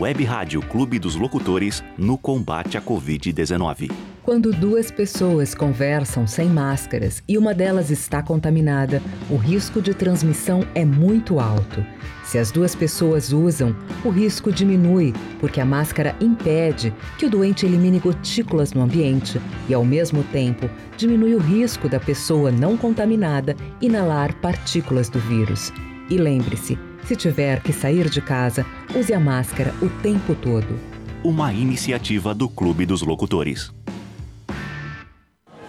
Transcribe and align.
Web 0.00 0.22
Rádio 0.22 0.62
Clube 0.62 0.96
dos 0.96 1.16
Locutores 1.16 1.82
no 1.98 2.16
combate 2.16 2.78
à 2.78 2.80
Covid-19. 2.80 3.90
Quando 4.22 4.52
duas 4.52 4.92
pessoas 4.92 5.56
conversam 5.56 6.24
sem 6.24 6.48
máscaras 6.48 7.20
e 7.26 7.36
uma 7.36 7.52
delas 7.52 7.90
está 7.90 8.22
contaminada, 8.22 9.02
o 9.28 9.34
risco 9.34 9.82
de 9.82 9.92
transmissão 9.92 10.64
é 10.72 10.84
muito 10.84 11.40
alto. 11.40 11.84
Se 12.22 12.38
as 12.38 12.52
duas 12.52 12.76
pessoas 12.76 13.32
usam, 13.32 13.74
o 14.04 14.10
risco 14.10 14.52
diminui, 14.52 15.12
porque 15.40 15.60
a 15.60 15.64
máscara 15.64 16.14
impede 16.20 16.94
que 17.18 17.26
o 17.26 17.30
doente 17.30 17.66
elimine 17.66 17.98
gotículas 17.98 18.72
no 18.72 18.82
ambiente 18.82 19.40
e, 19.68 19.74
ao 19.74 19.84
mesmo 19.84 20.22
tempo, 20.24 20.70
diminui 20.96 21.34
o 21.34 21.40
risco 21.40 21.88
da 21.88 21.98
pessoa 21.98 22.52
não 22.52 22.76
contaminada 22.76 23.56
inalar 23.80 24.32
partículas 24.36 25.08
do 25.08 25.18
vírus. 25.18 25.72
E 26.08 26.16
lembre-se, 26.16 26.78
se 27.08 27.16
tiver 27.16 27.62
que 27.62 27.72
sair 27.72 28.10
de 28.10 28.20
casa, 28.20 28.66
use 28.94 29.14
a 29.14 29.18
máscara 29.18 29.72
o 29.80 29.88
tempo 30.02 30.34
todo. 30.34 30.78
Uma 31.24 31.54
iniciativa 31.54 32.34
do 32.34 32.50
Clube 32.50 32.84
dos 32.84 33.00
Locutores. 33.00 33.72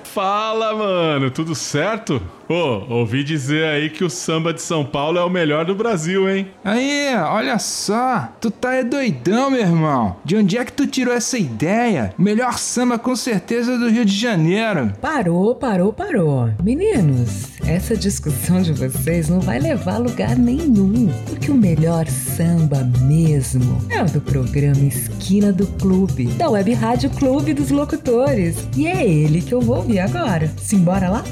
Fala, 0.04 0.76
mano, 0.76 1.32
tudo 1.32 1.56
certo? 1.56 2.22
Pô, 2.50 2.84
ouvi 2.90 3.24
dizer 3.24 3.64
aí 3.66 3.92
que 3.92 4.04
o 4.04 4.10
samba 4.10 4.52
de 4.52 4.60
São 4.64 4.84
Paulo 4.84 5.20
é 5.20 5.24
o 5.24 5.30
melhor 5.30 5.66
do 5.66 5.76
Brasil, 5.76 6.28
hein? 6.28 6.48
Aí, 6.66 7.14
olha 7.16 7.60
só, 7.60 8.28
tu 8.42 8.50
tá 8.50 8.74
é 8.74 8.84
doidão, 8.84 9.52
meu 9.52 9.60
irmão. 9.60 10.16
De 10.26 10.36
onde 10.36 10.58
é 10.58 10.66
que 10.66 10.74
tu 10.74 10.88
tirou 10.88 11.14
essa 11.14 11.38
ideia? 11.38 12.12
Melhor 12.18 12.58
samba 12.58 12.98
com 12.98 13.16
certeza 13.16 13.78
do 13.78 13.88
Rio 13.88 14.04
de 14.04 14.16
Janeiro. 14.16 14.92
Parou, 15.00 15.54
parou, 15.54 15.94
parou. 15.94 16.50
Meninos, 16.64 17.50
essa 17.68 17.96
discussão 17.96 18.64
de 18.64 18.74
vocês 18.74 19.30
não 19.30 19.40
vai 19.40 19.60
levar 19.60 19.98
a 19.98 20.00
lugar 20.00 20.36
nenhum, 20.36 21.08
porque 21.28 21.52
o 21.52 21.56
melhor 21.56 22.08
samba 22.08 22.84
mesmo 23.04 23.78
é 23.92 24.02
o 24.02 24.08
do 24.08 24.22
programa 24.22 24.86
Esquina 24.86 25.54
do 25.54 25.68
Clube, 25.68 26.26
da 26.30 26.50
Web 26.50 26.74
Rádio 26.74 27.12
Clube 27.12 27.54
dos 27.54 27.70
Locutores. 27.70 28.68
E 28.76 28.88
é 28.88 29.08
ele 29.08 29.40
que 29.40 29.54
eu 29.54 29.62
vou 29.62 29.78
ouvir 29.78 30.00
agora. 30.00 30.52
Simbora 30.58 31.12
lá? 31.12 31.24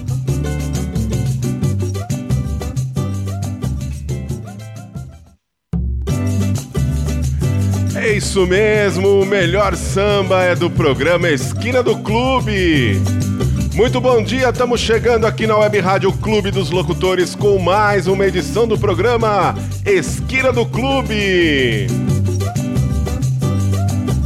Isso 8.17 8.47
mesmo, 8.47 9.21
o 9.21 9.25
melhor 9.27 9.75
samba 9.75 10.41
é 10.41 10.55
do 10.55 10.71
programa 10.71 11.29
Esquina 11.29 11.83
do 11.83 11.95
Clube. 11.97 12.99
Muito 13.75 14.01
bom 14.01 14.23
dia, 14.23 14.49
estamos 14.49 14.81
chegando 14.81 15.27
aqui 15.27 15.45
na 15.45 15.55
Web 15.55 15.79
Rádio 15.79 16.11
Clube 16.13 16.49
dos 16.49 16.71
Locutores 16.71 17.35
com 17.35 17.59
mais 17.59 18.07
uma 18.07 18.25
edição 18.25 18.67
do 18.67 18.75
programa 18.75 19.53
Esquina 19.85 20.51
do 20.51 20.65
Clube. 20.65 21.85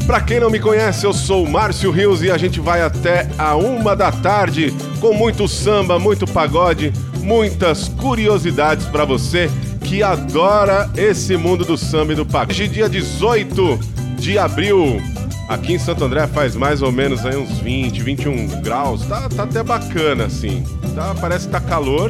Para 0.08 0.22
quem 0.22 0.40
não 0.40 0.50
me 0.50 0.60
conhece, 0.60 1.06
eu 1.06 1.12
sou 1.12 1.46
Márcio 1.46 1.92
Rios 1.92 2.24
e 2.24 2.32
a 2.32 2.38
gente 2.38 2.62
vai 2.62 2.82
até 2.82 3.28
a 3.38 3.58
uma 3.58 3.94
da 3.94 4.10
tarde 4.10 4.74
com 5.02 5.14
muito 5.14 5.50
samba, 5.50 6.00
muito 6.00 6.26
pagode, 6.26 6.94
muitas 7.22 7.90
curiosidades 7.90 8.86
para 8.86 9.04
você 9.04 9.50
que 9.92 10.02
adora 10.02 10.90
esse 10.96 11.36
mundo 11.36 11.66
do 11.66 11.78
samba 11.78 12.14
e 12.14 12.16
do 12.16 12.26
pagode. 12.26 12.62
Hoje, 12.62 12.72
dia 12.72 12.88
18 12.88 13.78
de 14.18 14.40
abril, 14.40 15.02
aqui 15.50 15.74
em 15.74 15.78
Santo 15.78 16.06
André 16.06 16.26
faz 16.28 16.56
mais 16.56 16.82
ou 16.82 16.94
menos 16.94 17.26
aí 17.26 17.36
uns 17.36 17.60
20, 17.60 18.02
21 18.02 18.62
graus. 18.62 19.06
Tá, 19.06 19.28
tá 19.28 19.44
até 19.44 19.62
bacana 19.62 20.28
assim. 20.28 20.64
Tá, 20.96 21.14
parece 21.20 21.48
que 21.48 21.52
tá 21.52 21.60
calor, 21.60 22.10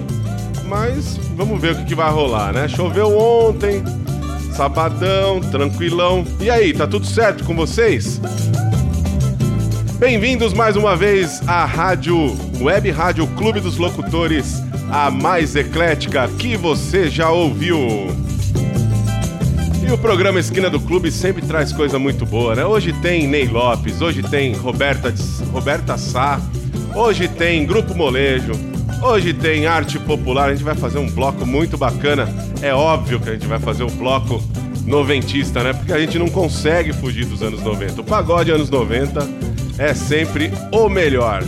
mas 0.67 1.17
vamos 1.35 1.59
ver 1.59 1.71
o 1.71 1.77
que, 1.77 1.85
que 1.85 1.95
vai 1.95 2.11
rolar, 2.11 2.53
né? 2.53 2.67
Choveu 2.67 3.17
ontem, 3.17 3.81
sabadão, 4.55 5.41
tranquilão. 5.41 6.23
E 6.39 6.51
aí, 6.51 6.73
tá 6.73 6.85
tudo 6.85 7.07
certo 7.07 7.43
com 7.43 7.55
vocês? 7.55 8.21
Bem-vindos 9.97 10.53
mais 10.53 10.75
uma 10.75 10.95
vez 10.95 11.41
à 11.47 11.65
Rádio 11.65 12.37
Web 12.59 12.91
Rádio 12.91 13.25
Clube 13.35 13.59
dos 13.59 13.77
Locutores, 13.77 14.61
a 14.91 15.09
mais 15.09 15.55
eclética 15.55 16.27
que 16.37 16.57
você 16.57 17.09
já 17.09 17.29
ouviu. 17.29 17.77
E 19.81 19.89
o 19.89 19.97
programa 19.97 20.37
Esquina 20.37 20.69
do 20.69 20.81
Clube 20.81 21.09
sempre 21.09 21.41
traz 21.41 21.71
coisa 21.71 21.97
muito 21.97 22.25
boa, 22.25 22.55
né? 22.55 22.65
Hoje 22.65 22.91
tem 23.01 23.25
Ney 23.25 23.47
Lopes, 23.47 24.01
hoje 24.01 24.21
tem 24.21 24.53
Roberta, 24.53 25.13
Roberta 25.51 25.97
Sá, 25.97 26.41
hoje 26.93 27.29
tem 27.29 27.65
Grupo 27.65 27.95
Molejo, 27.95 28.51
hoje 29.01 29.33
tem 29.33 29.65
Arte 29.65 29.97
Popular. 29.97 30.49
A 30.49 30.51
gente 30.53 30.63
vai 30.63 30.75
fazer 30.75 30.99
um 30.99 31.09
bloco 31.09 31.45
muito 31.45 31.77
bacana. 31.77 32.27
É 32.61 32.73
óbvio 32.73 33.19
que 33.21 33.29
a 33.29 33.33
gente 33.33 33.47
vai 33.47 33.59
fazer 33.59 33.85
um 33.85 33.95
bloco 33.95 34.43
noventista, 34.85 35.63
né? 35.63 35.71
Porque 35.71 35.93
a 35.93 35.99
gente 35.99 36.19
não 36.19 36.27
consegue 36.27 36.91
fugir 36.91 37.25
dos 37.25 37.41
anos 37.41 37.63
90. 37.63 38.01
O 38.01 38.03
pagode 38.03 38.51
anos 38.51 38.69
90 38.69 39.25
é 39.77 39.93
sempre 39.93 40.51
o 40.69 40.89
melhor. 40.89 41.43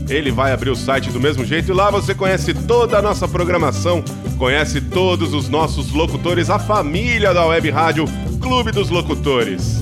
Ele 0.09 0.33
vai 0.33 0.51
abrir 0.51 0.71
o 0.71 0.75
site 0.75 1.09
do 1.11 1.21
mesmo 1.21 1.45
jeito 1.45 1.71
e 1.71 1.73
lá 1.73 1.89
você 1.89 2.17
conhece 2.17 2.53
toda 2.53 2.99
a 2.99 3.03
nossa 3.03 3.29
programação, 3.29 4.03
conhece 4.37 4.81
todos 4.81 5.33
os 5.33 5.49
nossos 5.49 5.93
locutores, 5.93 6.51
a 6.51 6.59
família 6.59 7.33
da 7.33 7.47
Web 7.47 7.71
Rádio 7.71 8.07
Clube 8.43 8.73
dos 8.73 8.91
Locutores. 8.91 9.77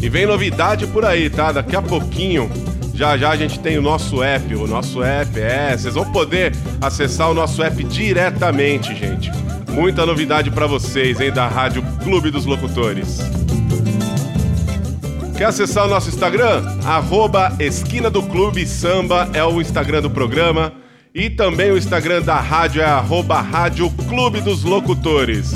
E 0.00 0.08
vem 0.08 0.24
novidade 0.24 0.86
por 0.86 1.04
aí, 1.04 1.28
tá? 1.28 1.50
Daqui 1.50 1.74
a 1.74 1.82
pouquinho 1.82 2.48
já 2.94 3.16
já 3.16 3.30
a 3.30 3.36
gente 3.36 3.58
tem 3.58 3.78
o 3.78 3.82
nosso 3.82 4.22
app, 4.22 4.54
o 4.54 4.66
nosso 4.66 5.02
app, 5.02 5.40
é, 5.40 5.76
vocês 5.76 5.94
vão 5.94 6.10
poder 6.12 6.52
acessar 6.80 7.30
o 7.30 7.34
nosso 7.34 7.62
app 7.62 7.82
diretamente, 7.84 8.94
gente. 8.94 9.30
Muita 9.70 10.04
novidade 10.04 10.50
para 10.50 10.66
vocês, 10.66 11.20
hein, 11.20 11.32
da 11.32 11.48
Rádio 11.48 11.82
Clube 12.02 12.30
dos 12.30 12.44
Locutores. 12.44 13.20
Quer 15.36 15.46
acessar 15.46 15.86
o 15.86 15.88
nosso 15.88 16.08
Instagram? 16.08 16.62
Arroba 16.84 17.56
Esquina 17.58 18.10
do 18.10 18.22
Clube 18.22 18.66
Samba 18.66 19.28
é 19.32 19.42
o 19.42 19.60
Instagram 19.60 20.02
do 20.02 20.10
programa. 20.10 20.72
E 21.14 21.28
também 21.28 21.70
o 21.70 21.76
Instagram 21.76 22.22
da 22.22 22.40
rádio 22.40 22.80
é 22.80 22.84
arroba 22.84 23.40
Rádio 23.40 23.90
Clube 24.08 24.40
dos 24.40 24.62
Locutores. 24.62 25.52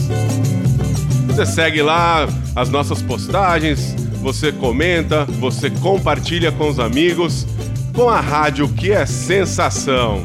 Você 1.27 1.47
segue 1.47 1.83
lá 1.83 2.27
as 2.55 2.69
nossas 2.71 3.03
postagens, 3.03 3.95
você 4.27 4.51
comenta, 4.51 5.25
você 5.25 5.71
compartilha 5.71 6.51
com 6.51 6.69
os 6.69 6.81
amigos, 6.81 7.47
com 7.95 8.11
a 8.11 8.21
rádio 8.21 8.69
que 8.69 8.91
é 8.91 9.07
sensação. 9.07 10.21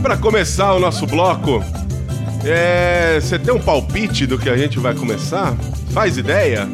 Para 0.00 0.16
começar 0.16 0.72
o 0.72 0.80
nosso 0.80 1.06
bloco, 1.06 1.62
é... 2.42 3.20
você 3.20 3.38
tem 3.38 3.52
um 3.52 3.60
palpite 3.60 4.26
do 4.26 4.38
que 4.38 4.48
a 4.48 4.56
gente 4.56 4.78
vai 4.78 4.94
começar? 4.94 5.54
Faz 5.90 6.16
ideia? 6.16 6.66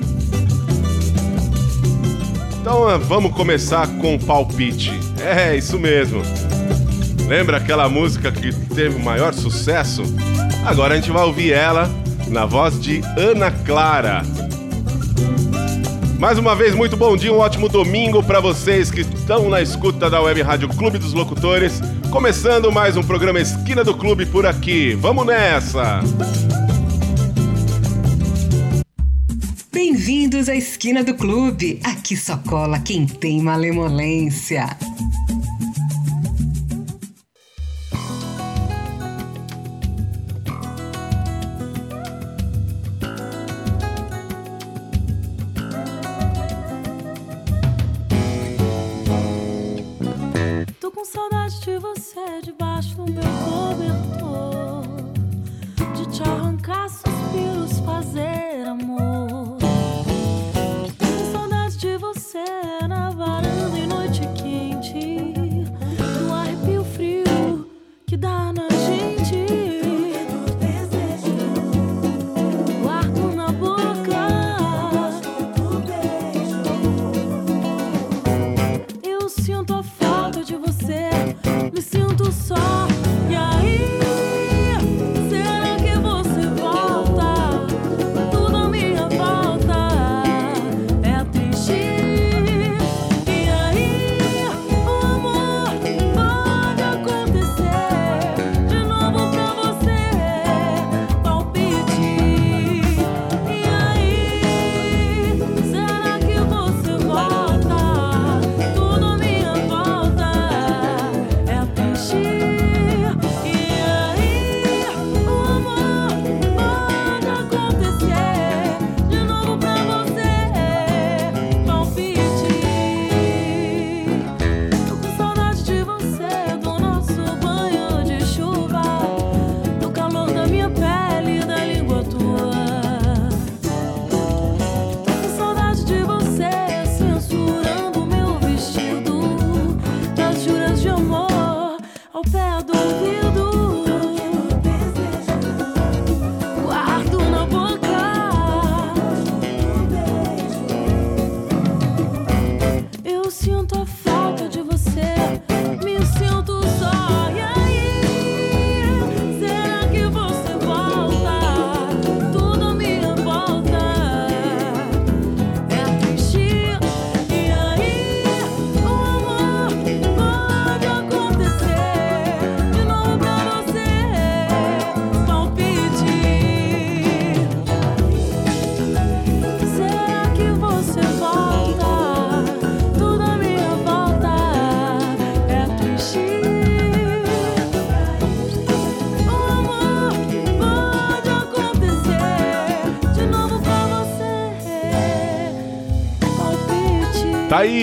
Então 2.61 2.89
é, 2.89 2.97
vamos 2.99 3.33
começar 3.33 3.89
com 3.99 4.17
palpite. 4.17 4.93
É, 5.21 5.57
isso 5.57 5.77
mesmo. 5.77 6.23
Lembra 7.27 7.57
aquela 7.57 7.89
música 7.89 8.31
que 8.31 8.55
teve 8.77 8.95
o 8.95 9.01
maior 9.01 9.35
sucesso? 9.35 10.05
Agora 10.65 10.95
a 10.95 10.97
gente 10.97 11.11
vai 11.11 11.25
ouvir 11.25 11.51
ela 11.53 11.91
na 12.29 12.45
voz 12.45 12.81
de 12.81 13.01
Ana 13.17 13.51
Clara. 13.51 14.23
Mais 16.19 16.39
uma 16.39 16.55
vez, 16.55 16.75
muito 16.75 16.97
bom 16.97 17.17
dia, 17.17 17.33
um 17.33 17.39
ótimo 17.39 17.69
domingo 17.69 18.23
para 18.23 18.41
vocês 18.41 18.91
que 18.91 19.03
estão 19.03 19.49
na 19.49 19.61
escuta 19.61 20.09
da 20.09 20.21
Web 20.21 20.43
Rádio 20.43 20.69
Clube 20.69 20.99
dos 20.99 21.13
Locutores. 21.13 21.81
Começando 22.11 22.73
mais 22.73 22.97
um 22.97 23.03
programa 23.03 23.39
Esquina 23.39 23.85
do 23.85 23.95
Clube 23.95 24.25
por 24.27 24.47
aqui. 24.47 24.95
Vamos 24.95 25.27
nessa! 25.27 26.01
Bem-vindos 29.71 30.49
à 30.49 30.57
Esquina 30.57 31.05
do 31.05 31.15
Clube. 31.15 31.81
Aqui 31.85 32.17
só 32.17 32.37
cola 32.39 32.79
quem 32.79 33.07
tem 33.07 33.43
malemolência. 33.43 34.67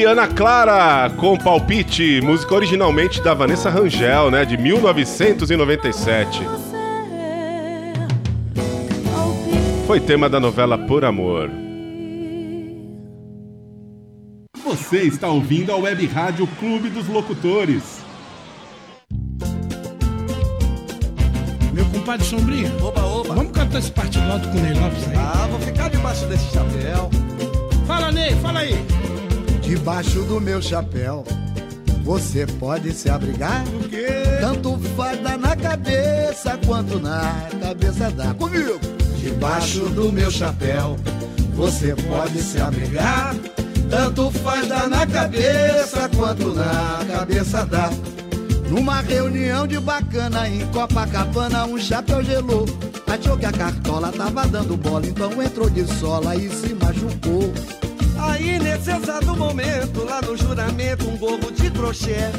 Ana 0.06 0.28
Clara 0.28 1.10
com 1.18 1.38
Palpite, 1.38 2.20
música 2.22 2.54
originalmente 2.56 3.22
da 3.22 3.34
Vanessa 3.34 3.70
Rangel, 3.70 4.30
né, 4.32 4.44
de 4.44 4.58
1997. 4.58 6.42
Foi 9.88 10.00
tema 10.00 10.30
da 10.30 10.40
novela 10.40 10.78
Por 10.78 11.06
Amor. 11.06 11.50
Você 14.64 15.02
está 15.02 15.28
ouvindo 15.28 15.72
a 15.72 15.78
Web 15.78 16.06
Rádio 16.08 16.48
Clube 16.60 16.90
dos 16.90 17.08
Locutores. 17.08 18.02
Meu 21.74 21.86
compadre 21.86 22.26
Sombrinha. 22.26 22.72
Oba, 22.82 23.04
oba. 23.04 23.36
Vamos 23.36 23.52
cantar 23.52 23.80
esse 23.80 23.92
partidoto 23.92 24.50
com 24.50 24.58
o 24.58 24.62
Ney 24.62 24.74
Lopes 24.74 25.08
aí? 25.10 25.16
Ah, 25.18 25.48
vou 25.50 25.60
ficar 25.60 25.90
debaixo 25.90 26.26
desse 26.28 26.52
chapéu. 26.52 27.10
Fala, 27.86 28.12
Ney, 28.12 28.36
fala 28.36 28.60
aí. 28.60 29.03
Debaixo 29.74 30.22
do 30.26 30.40
meu 30.40 30.62
chapéu, 30.62 31.26
você 32.04 32.46
pode 32.46 32.94
se 32.94 33.10
abrigar? 33.10 33.64
Tanto 34.40 34.78
faz 34.96 35.20
dar 35.20 35.36
na 35.36 35.56
cabeça 35.56 36.60
quanto 36.64 37.00
na 37.00 37.50
cabeça 37.60 38.12
dá. 38.12 38.36
Comigo! 38.36 38.80
Debaixo 39.18 39.90
do 39.90 40.12
meu 40.12 40.30
chapéu, 40.30 40.96
você 41.56 41.96
pode 41.96 42.44
se 42.44 42.62
abrigar? 42.62 43.34
Tanto 43.90 44.30
faz 44.30 44.68
dar 44.68 44.88
na 44.88 45.08
cabeça 45.08 46.08
quanto 46.16 46.54
na 46.54 47.00
cabeça 47.12 47.66
dá. 47.66 47.90
Numa 48.70 49.02
reunião 49.02 49.66
de 49.66 49.80
bacana 49.80 50.48
em 50.48 50.68
Copacabana, 50.68 51.66
um 51.66 51.80
chapéu 51.80 52.24
gelou. 52.24 52.68
Achou 53.08 53.36
que 53.36 53.48
a 53.48 53.52
cartola 53.52 54.12
tava 54.12 54.46
dando 54.46 54.78
bola, 54.78 55.08
então 55.08 55.42
entrou 55.42 55.68
de 55.68 55.84
sola 55.96 56.36
e 56.36 56.48
se 56.48 56.76
machucou. 56.76 57.52
Aí 58.26 58.60
nesse 58.60 58.92
exato 58.92 59.36
momento, 59.36 60.04
lá 60.04 60.22
no 60.22 60.36
juramento, 60.38 61.08
um 61.10 61.18
gorro 61.18 61.52
de 61.52 61.70
crochê 61.72 62.32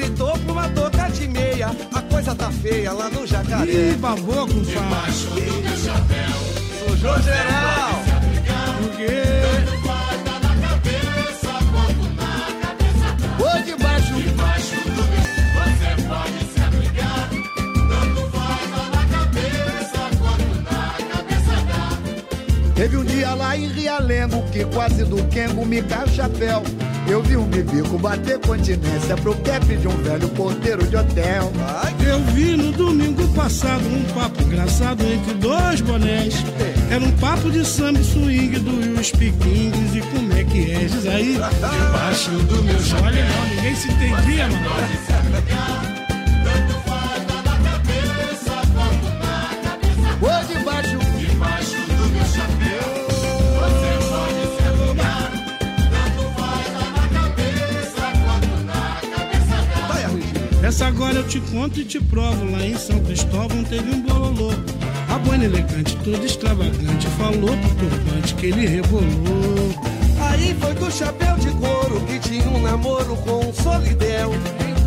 gritou 0.00 0.32
pra 0.38 0.52
uma 0.52 0.68
toca 0.70 1.08
de 1.10 1.28
meia. 1.28 1.70
A 1.94 2.02
coisa 2.02 2.34
tá 2.34 2.50
feia 2.50 2.92
lá 2.92 3.08
no 3.10 3.26
jacaré. 3.26 3.72
Ih, 3.72 3.96
babou 3.96 4.46
com 4.46 4.62
Debaixo 4.62 5.26
do 5.26 5.62
meu 5.62 5.76
chapéu. 5.76 6.88
Sujou 6.88 7.22
geral. 7.22 8.02
Quê? 8.96 9.29
Teve 22.80 22.96
um 22.96 23.04
dia 23.04 23.34
lá 23.34 23.54
em 23.54 23.66
Rialengo 23.66 24.42
que 24.50 24.64
quase 24.64 25.04
do 25.04 25.22
Kengo 25.24 25.66
me 25.66 25.82
caiu 25.82 26.08
chapéu. 26.08 26.62
Eu 27.06 27.22
vi 27.22 27.36
um 27.36 27.44
bibico 27.44 27.98
bater 27.98 28.38
continência 28.38 29.18
pro 29.18 29.34
cap 29.42 29.66
de 29.66 29.86
um 29.86 29.96
velho 29.98 30.26
porteiro 30.30 30.86
de 30.86 30.96
hotel. 30.96 31.52
Eu 32.02 32.20
vi 32.32 32.56
no 32.56 32.72
domingo 32.72 33.28
passado 33.34 33.84
um 33.86 34.02
papo 34.14 34.42
engraçado 34.44 35.04
entre 35.04 35.34
dois 35.34 35.82
bonés. 35.82 36.34
Era 36.90 37.04
um 37.04 37.12
papo 37.18 37.50
de 37.50 37.66
samba 37.66 38.02
swing 38.02 38.58
do 38.60 39.04
Speak 39.04 39.36
English 39.46 39.98
e 39.98 40.00
como 40.00 40.32
é 40.32 40.44
que 40.44 40.72
é? 40.72 40.78
Diz 40.86 41.06
aí, 41.06 41.32
debaixo 41.34 42.30
do 42.30 42.62
meu 42.62 42.80
chapéu. 42.80 43.04
Olha, 43.04 43.28
não, 43.28 43.56
ninguém 43.56 43.76
se 43.76 43.88
entendia, 43.88 44.48
mano. 44.48 45.19
Essa 60.70 60.86
agora 60.86 61.14
eu 61.14 61.26
te 61.26 61.40
conto 61.40 61.80
e 61.80 61.84
te 61.84 61.98
provo. 61.98 62.48
Lá 62.48 62.64
em 62.64 62.78
São 62.78 62.96
Cristóvão 63.00 63.64
teve 63.64 63.92
um 63.92 64.02
bololô. 64.02 64.52
A 65.12 65.18
boina 65.18 65.44
elegante, 65.44 65.96
toda 66.04 66.24
extravagante, 66.24 67.08
falou 67.18 67.56
pro 67.56 67.74
turbante 67.74 68.34
que 68.36 68.46
ele 68.46 68.68
rebolou. 68.68 69.74
Aí 70.20 70.54
foi 70.60 70.72
do 70.74 70.88
chapéu 70.88 71.36
de 71.38 71.50
couro 71.50 72.00
que 72.02 72.20
tinha 72.20 72.48
um 72.48 72.62
namoro 72.62 73.16
com 73.16 73.48
um 73.48 73.52
solidel. 73.52 74.30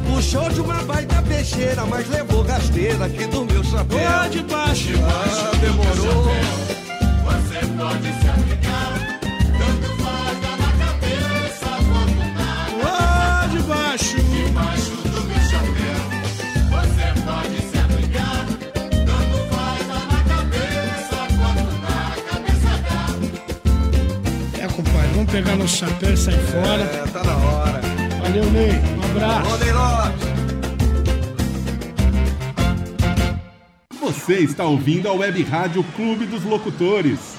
Puxou 0.09 0.49
de 0.51 0.61
uma 0.61 0.81
baita 0.83 1.21
peixeira, 1.23 1.85
mas 1.85 2.07
levou 2.07 2.43
rasteira 2.43 3.03
aqui 3.03 3.25
do 3.27 3.43
meu 3.43 3.61
chapéu. 3.65 3.99
Ô, 3.99 4.29
debaixo. 4.29 4.93
Ah, 5.03 5.51
demorou. 5.57 6.23
Você 7.25 7.59
pode 7.77 8.21
se 8.21 8.29
abrigar, 8.29 9.12
nosso 25.63 25.77
chapéu 25.77 26.13
e 26.13 26.17
sair 26.17 26.39
fora. 26.39 26.83
É, 26.83 27.07
tá 27.07 27.23
na 27.23 27.37
hora. 27.37 27.81
Valeu, 28.21 28.51
Ney. 28.51 28.71
Um 28.71 29.03
abraço. 29.03 29.57
Ney 29.57 29.71
Lopes. 29.71 30.33
Você 34.01 34.39
está 34.39 34.65
ouvindo 34.65 35.07
a 35.07 35.13
Web 35.13 35.41
Rádio 35.43 35.83
Clube 35.95 36.25
dos 36.25 36.43
Locutores. 36.43 37.32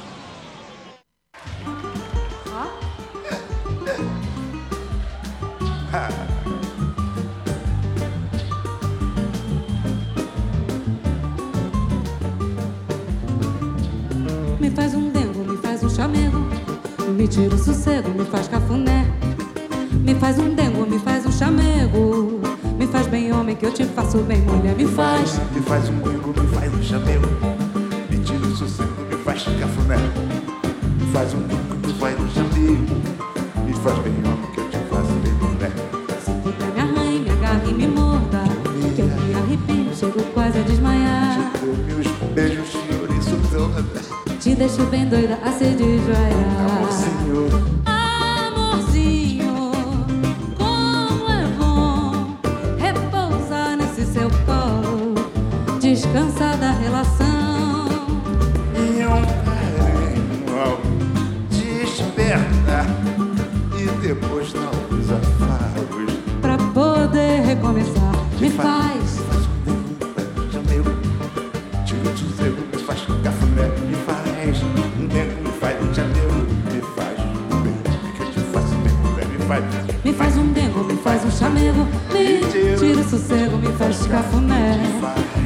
Um 74.81 75.09
tempo, 75.09 75.43
me 75.43 75.53
faz 75.61 75.83
um 75.83 75.95
chamego 75.95 76.35
Me 76.73 76.81
faz 76.95 77.19
um 77.21 77.63
bem 77.63 77.75
que 78.17 78.23
eu 78.23 78.31
te 78.31 78.41
faço 78.53 78.75
bem 78.77 78.93
mulher 78.99 79.27
Me 79.29 79.39
faz 79.47 79.85
Me 80.05 80.13
faz 80.13 80.37
um 80.37 80.53
dengo, 80.53 80.85
me 80.85 80.97
faz 80.97 81.25
um 81.25 81.31
chamego, 81.31 81.87
me 82.13 82.41
tira 82.79 83.01
o 83.01 83.09
sossego, 83.09 83.57
me 83.57 83.73
faz 83.79 84.07
cafuné. 84.07 84.79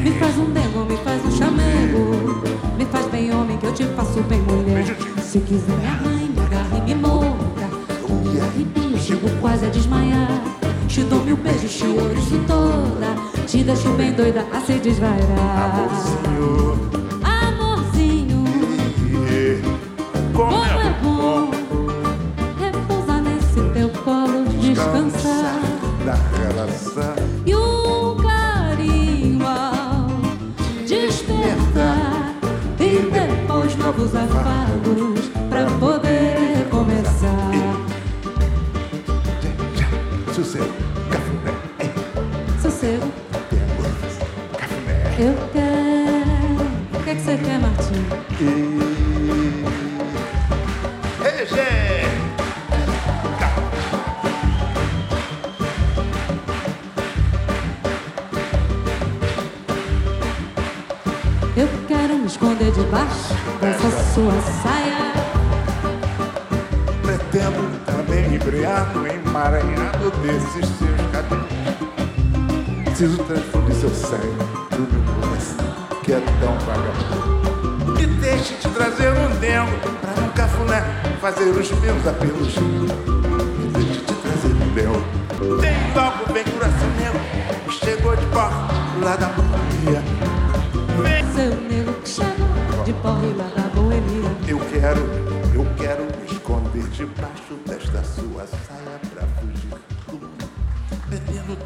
Me 0.03 0.11
faz 0.19 0.37
um 0.37 0.51
dengo, 0.51 0.85
me 0.85 0.97
faz 0.99 1.25
um 1.25 1.31
chamego, 1.31 2.43
me 2.77 2.85
faz 2.87 3.07
bem 3.07 3.33
homem 3.33 3.57
que 3.57 3.67
eu 3.67 3.73
te 3.73 3.85
faço 3.85 4.21
bem 4.23 4.41
mulher. 4.43 4.85
Se 5.23 5.39
quiser 5.41 5.77
me 5.77 5.87
arranhe, 5.87 6.29
me 6.29 6.79
e 6.79 6.95
me 6.95 6.95
morda, 7.01 7.69
me 8.25 8.41
arrepio, 8.41 8.99
chego 8.99 9.29
quase 9.41 9.67
a 9.67 9.69
desmaiar. 9.69 10.43
Te 10.89 11.05
dou 11.05 11.23
mil 11.25 11.37
beijos, 11.37 11.73
te 11.77 11.87
ouriço 11.87 12.41
toda, 12.47 13.47
te 13.47 13.63
deixo 13.63 13.91
bem 13.91 14.13
doida 14.13 14.45
a 14.53 14.61
se 14.61 14.75
desvairar. 14.75 15.89
Senhor 16.03 17.08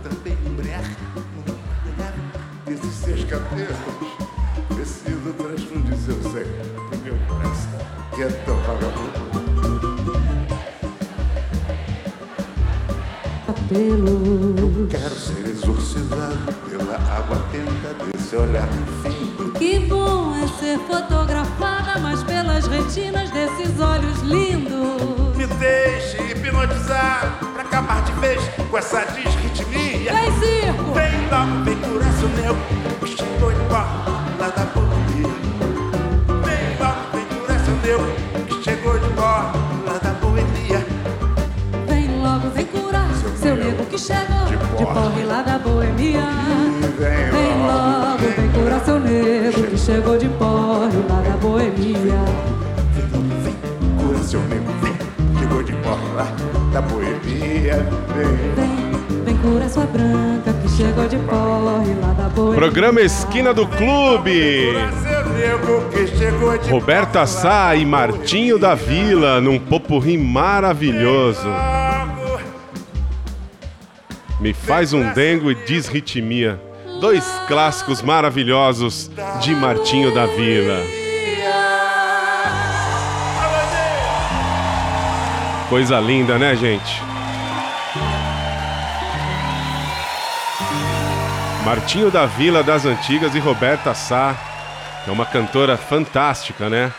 também 0.03 0.37
emaranhado 0.45 0.89
desses 2.67 2.95
seus 2.95 3.25
cabelos. 3.25 3.77
Preciso 4.75 5.33
transfundir 5.35 5.97
seu 5.97 6.23
sangue 6.23 6.49
pro 6.89 6.99
meu 6.99 7.17
coração, 7.29 7.79
que 8.15 8.23
é 8.23 8.29
tão 8.45 8.57
vagabundo. 8.57 9.23
Cabelo. 13.47 14.89
Quero 14.91 15.15
ser 15.15 15.47
exorcizado 15.47 16.53
pela 16.69 16.97
água 16.97 17.45
tenta 17.53 18.05
desse 18.05 18.37
olhar 18.37 18.69
fim. 19.03 19.53
Que 19.59 19.79
bom 19.81 20.35
é 20.35 20.47
ser 20.59 20.79
fotografada, 20.81 21.99
mas 22.01 22.23
pelas 22.25 22.67
retinas 22.67 23.31
desses 23.31 23.79
olhos 23.81 24.21
lindos. 24.23 25.37
Me 25.37 25.47
deixe 25.47 26.21
hipnotizar 26.33 27.52
acabar 27.73 28.03
de 28.03 28.13
vez 28.21 28.39
com 28.71 28.77
essa 28.77 29.03
disritmia. 29.07 30.13
Vem, 30.13 30.31
circo! 30.33 30.93
Vem 30.93 31.29
logo, 31.31 31.65
vem 31.65 31.77
coração 31.77 32.29
meu, 32.37 32.55
que 33.01 33.17
chegou 33.17 33.51
de 33.51 33.61
porta 33.61 34.11
lá 34.39 34.49
da 34.51 34.65
boemia. 34.75 35.33
Vem 36.45 36.77
logo, 36.79 37.01
vem 37.15 37.25
coração 37.41 37.75
meu, 37.83 37.99
que 38.47 38.63
chegou 38.63 38.99
de 38.99 39.09
porta 39.15 39.59
lá 39.87 39.99
da 40.03 40.11
boemia. 40.21 40.87
Vem 41.89 42.23
logo, 42.23 42.51
vem 42.51 42.67
curar 42.67 43.09
seu 43.41 43.57
nego 43.57 43.87
que 43.87 43.99
chegou 43.99 44.47
de 44.47 44.57
porre 44.59 45.25
lá 45.25 45.43
da 45.43 45.59
boemia. 45.59 46.29
Vem 46.99 47.57
logo, 47.67 48.19
vem 48.19 48.51
curar 48.51 48.81
seu 48.85 49.01
nego 49.01 49.63
que 49.63 49.79
chegou 49.79 50.19
de 50.19 50.29
porre 50.29 50.99
lá 51.09 51.23
da 51.23 51.37
boemia. 51.39 52.21
Coração 53.97 54.41
meu, 54.43 54.49
vem, 54.49 54.61
de 54.61 54.61
porta 54.61 54.62
lá 54.62 54.62
da 56.73 56.81
boemia. 56.83 57.87
Vem, 58.57 59.25
Vem, 59.25 59.37
curar 59.39 59.69
sua 59.69 59.85
branca 59.85 60.53
que 60.53 60.69
chegou 60.69 61.09
de 61.09 61.17
porre 61.19 61.95
lá 62.01 62.13
da 62.17 62.29
boemia. 62.29 62.55
Programa 62.55 63.01
Esquina 63.01 63.53
do 63.55 63.67
Clube. 63.67 64.75
Roberta 66.71 67.27
Sá 67.27 67.75
e 67.75 67.85
Martinho 67.85 68.59
da 68.59 68.75
Vila 68.75 69.41
num 69.41 69.59
popurrim 69.59 70.19
maravilhoso. 70.19 71.49
Me 74.41 74.53
faz 74.53 74.93
um 74.93 75.13
dengo 75.13 75.51
e 75.51 75.55
disritmia. 75.55 76.61
Dois 77.01 77.25
clássicos 77.49 78.03
maravilhosos 78.03 79.11
de 79.41 79.55
Martinho 79.55 80.13
da 80.15 80.27
Vila. 80.27 81.02
Coisa 85.73 85.99
linda, 85.99 86.39
né, 86.39 86.55
gente? 86.55 87.01
Martinho 91.65 92.11
da 92.11 92.27
Vila 92.27 92.63
das 92.63 92.85
Antigas 92.85 93.35
e 93.35 93.39
Roberta 93.39 93.95
Sá, 93.95 94.37
que 95.03 95.09
é 95.09 95.13
uma 95.15 95.25
cantora 95.25 95.79
fantástica, 95.79 96.69
né? 96.69 96.93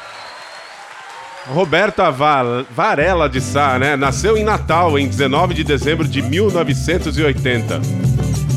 Roberta 1.49 2.09
Va- 2.09 2.65
Varela 2.71 3.29
de 3.29 3.39
Sá, 3.39 3.77
né? 3.77 3.95
Nasceu 3.95 4.35
em 4.35 4.43
Natal 4.43 4.97
em 4.97 5.07
19 5.07 5.53
de 5.53 5.63
dezembro 5.63 6.07
de 6.07 6.23
1980. 6.23 7.79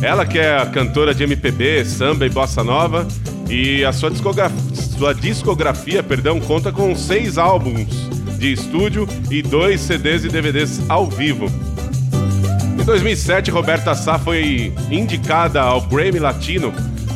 Ela 0.00 0.24
que 0.24 0.38
é 0.38 0.56
a 0.56 0.64
cantora 0.64 1.14
de 1.14 1.24
MPB, 1.24 1.84
samba 1.84 2.24
e 2.24 2.30
bossa 2.30 2.64
nova 2.64 3.06
e 3.50 3.84
a 3.84 3.92
sua 3.92 4.10
discografia, 4.10 4.74
sua 4.96 5.14
discografia, 5.14 6.02
perdão, 6.02 6.40
conta 6.40 6.72
com 6.72 6.96
seis 6.96 7.36
álbuns 7.36 8.15
de 8.38 8.52
estúdio 8.52 9.08
e 9.30 9.42
dois 9.42 9.80
CDs 9.80 10.24
e 10.24 10.28
DVDs 10.28 10.80
ao 10.88 11.06
vivo. 11.06 11.50
Em 12.78 12.84
2007, 12.84 13.50
Roberta 13.50 13.94
Sá 13.94 14.18
foi 14.18 14.72
indicada 14.90 15.60
ao 15.60 15.80
Grammy 15.80 16.18
Latino 16.18 16.72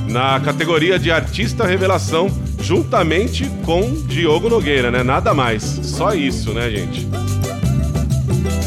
na 0.09 0.41
categoria 0.41 0.99
de 0.99 1.11
Artista 1.11 1.67
Revelação, 1.67 2.29
juntamente 2.61 3.49
com 3.65 3.83
Diogo 4.07 4.49
Nogueira, 4.49 4.91
né? 4.91 5.03
Nada 5.03 5.33
mais. 5.33 5.63
Só 5.63 6.13
isso, 6.13 6.53
né, 6.53 6.71
gente? 6.71 7.07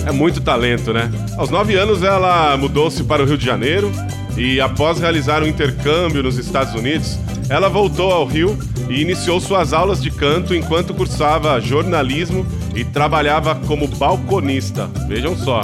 É 0.06 0.12
muito 0.12 0.42
talento, 0.42 0.94
né? 0.94 1.12
Aos 1.38 1.50
nove 1.50 1.76
anos, 1.76 2.04
ela 2.04 2.56
mudou-se 2.58 3.04
para 3.04 3.24
o 3.24 3.26
Rio 3.26 3.38
de 3.38 3.46
Janeiro 3.46 3.92
e, 4.38 4.60
após 4.60 5.00
realizar 5.00 5.44
um 5.44 5.48
intercâmbio 5.48 6.24
nos 6.24 6.38
Estados 6.38 6.74
Unidos, 6.74 7.18
ela 7.50 7.70
voltou 7.70 8.12
ao 8.12 8.26
Rio 8.26 8.58
e 8.90 9.02
iniciou 9.02 9.40
suas 9.40 9.74
aulas 9.74 10.02
de 10.02 10.12
canto 10.12 10.54
enquanto 10.54 10.94
cursava 10.94 11.60
jornalismo 11.60 12.46
e 12.76 12.84
trabalhava 12.84 13.56
como 13.68 13.88
balconista. 13.88 14.90
Vejam 15.08 15.38
só. 15.38 15.62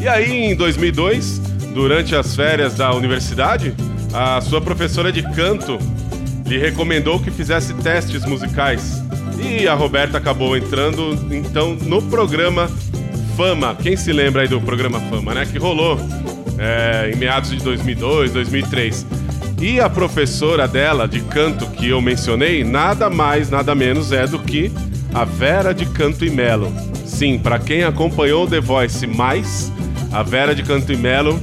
E 0.00 0.08
aí, 0.08 0.44
em 0.44 0.54
2002, 0.54 1.40
durante 1.74 2.14
as 2.14 2.34
férias 2.36 2.74
da 2.74 2.92
universidade, 2.94 3.74
a 4.12 4.40
sua 4.40 4.60
professora 4.60 5.10
de 5.10 5.22
canto 5.34 5.78
lhe 6.46 6.58
recomendou 6.58 7.18
que 7.18 7.30
fizesse 7.30 7.74
testes 7.74 8.24
musicais. 8.24 9.02
E 9.38 9.66
a 9.66 9.74
Roberta 9.74 10.16
acabou 10.18 10.56
entrando, 10.56 11.18
então, 11.30 11.74
no 11.74 12.00
programa 12.02 12.70
Fama. 13.36 13.74
Quem 13.74 13.96
se 13.96 14.12
lembra 14.12 14.42
aí 14.42 14.48
do 14.48 14.60
programa 14.60 14.98
Fama, 15.00 15.34
né? 15.34 15.44
Que 15.44 15.58
rolou 15.58 15.98
é, 16.58 17.10
em 17.12 17.16
meados 17.16 17.50
de 17.50 17.62
2002, 17.62 18.32
2003. 18.32 19.06
E 19.60 19.80
a 19.80 19.88
professora 19.88 20.68
dela 20.68 21.08
de 21.08 21.20
canto 21.22 21.66
que 21.66 21.88
eu 21.88 22.00
mencionei, 22.00 22.62
nada 22.62 23.08
mais, 23.08 23.48
nada 23.48 23.74
menos 23.74 24.12
é 24.12 24.26
do 24.26 24.38
que 24.38 24.70
a 25.14 25.24
Vera 25.24 25.72
de 25.72 25.86
Canto 25.86 26.26
e 26.26 26.30
Melo. 26.30 26.70
Sim, 27.06 27.38
para 27.38 27.58
quem 27.58 27.82
acompanhou 27.82 28.44
o 28.44 28.46
The 28.46 28.60
Voice 28.60 29.06
mais, 29.06 29.72
a 30.12 30.22
Vera 30.22 30.54
de 30.54 30.62
Canto 30.62 30.92
e 30.92 30.96
Melo 30.96 31.40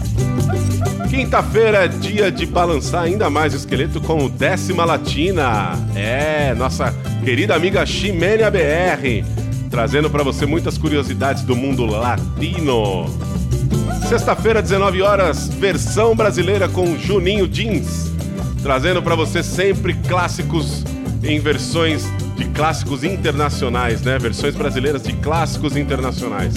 Quinta-feira 1.11 1.85
é 1.85 1.89
dia 1.89 2.31
de 2.31 2.47
balançar 2.47 3.03
ainda 3.03 3.29
mais 3.29 3.53
o 3.53 3.57
esqueleto 3.57 4.01
com 4.01 4.25
o 4.25 4.29
Décima 4.29 4.85
Latina. 4.85 5.79
É, 5.95 6.55
nossa 6.55 6.95
querida 7.25 7.55
amiga 7.55 7.85
Ximênia 7.85 8.51
BR, 8.51 9.25
trazendo 9.71 10.09
pra 10.09 10.23
você 10.23 10.47
muitas 10.47 10.79
curiosidades 10.79 11.43
do 11.43 11.55
mundo 11.55 11.85
latino. 11.87 13.07
Sexta-feira, 14.09 14.63
19 14.63 15.03
horas, 15.03 15.49
versão 15.49 16.15
brasileira 16.15 16.69
com 16.69 16.97
Juninho 16.99 17.49
Jeans, 17.49 18.13
trazendo 18.63 19.03
pra 19.03 19.15
você 19.15 19.43
sempre 19.43 19.95
clássicos 19.95 20.85
em 21.25 21.41
versões 21.41 22.05
de 22.37 22.45
clássicos 22.47 23.03
internacionais, 23.03 24.03
né? 24.03 24.19
Versões 24.19 24.55
brasileiras 24.55 25.03
de 25.03 25.13
clássicos 25.15 25.77
internacionais. 25.77 26.55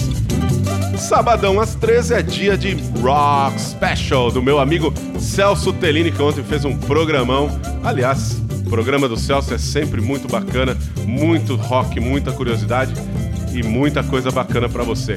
Sabadão 0.98 1.60
às 1.60 1.74
13 1.74 2.14
é 2.14 2.22
dia 2.22 2.56
de 2.56 2.76
Rock 3.00 3.60
Special 3.60 4.30
do 4.30 4.42
meu 4.42 4.58
amigo 4.58 4.92
Celso 5.18 5.72
Tellini, 5.72 6.10
que 6.10 6.20
ontem 6.20 6.42
fez 6.42 6.64
um 6.64 6.76
programão. 6.76 7.48
Aliás, 7.82 8.42
o 8.66 8.68
programa 8.68 9.08
do 9.08 9.16
Celso 9.16 9.54
é 9.54 9.58
sempre 9.58 10.00
muito 10.00 10.28
bacana, 10.28 10.76
muito 11.06 11.54
rock, 11.54 11.98
muita 12.00 12.32
curiosidade 12.32 12.92
e 13.54 13.62
muita 13.62 14.02
coisa 14.02 14.30
bacana 14.30 14.68
pra 14.68 14.82
você. 14.82 15.16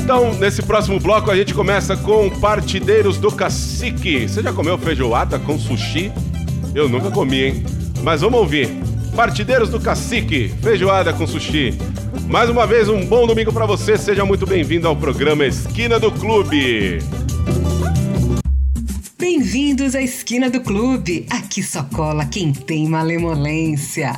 Então, 0.00 0.34
nesse 0.34 0.62
próximo 0.62 0.98
bloco, 0.98 1.30
a 1.30 1.36
gente 1.36 1.54
começa 1.54 1.96
com 1.96 2.28
Partideiros 2.40 3.16
do 3.16 3.30
Cacique. 3.30 4.28
Você 4.28 4.42
já 4.42 4.52
comeu 4.52 4.76
feijoada 4.76 5.38
com 5.38 5.58
sushi? 5.58 6.10
Eu 6.74 6.88
nunca 6.88 7.10
comi, 7.10 7.42
hein? 7.42 7.73
Mas 8.04 8.20
vamos 8.20 8.38
ouvir. 8.38 8.68
Partideiros 9.16 9.70
do 9.70 9.80
Cacique, 9.80 10.50
feijoada 10.62 11.10
com 11.14 11.26
sushi. 11.26 11.72
Mais 12.28 12.50
uma 12.50 12.66
vez, 12.66 12.86
um 12.86 13.06
bom 13.06 13.26
domingo 13.26 13.50
pra 13.50 13.64
você. 13.64 13.96
Seja 13.96 14.26
muito 14.26 14.46
bem-vindo 14.46 14.86
ao 14.86 14.94
programa 14.94 15.46
Esquina 15.46 15.98
do 15.98 16.12
Clube. 16.12 16.98
Bem-vindos 19.18 19.94
à 19.94 20.02
Esquina 20.02 20.50
do 20.50 20.60
Clube. 20.60 21.26
Aqui 21.30 21.62
só 21.62 21.82
cola 21.82 22.26
quem 22.26 22.52
tem 22.52 22.86
malemolência. 22.86 24.12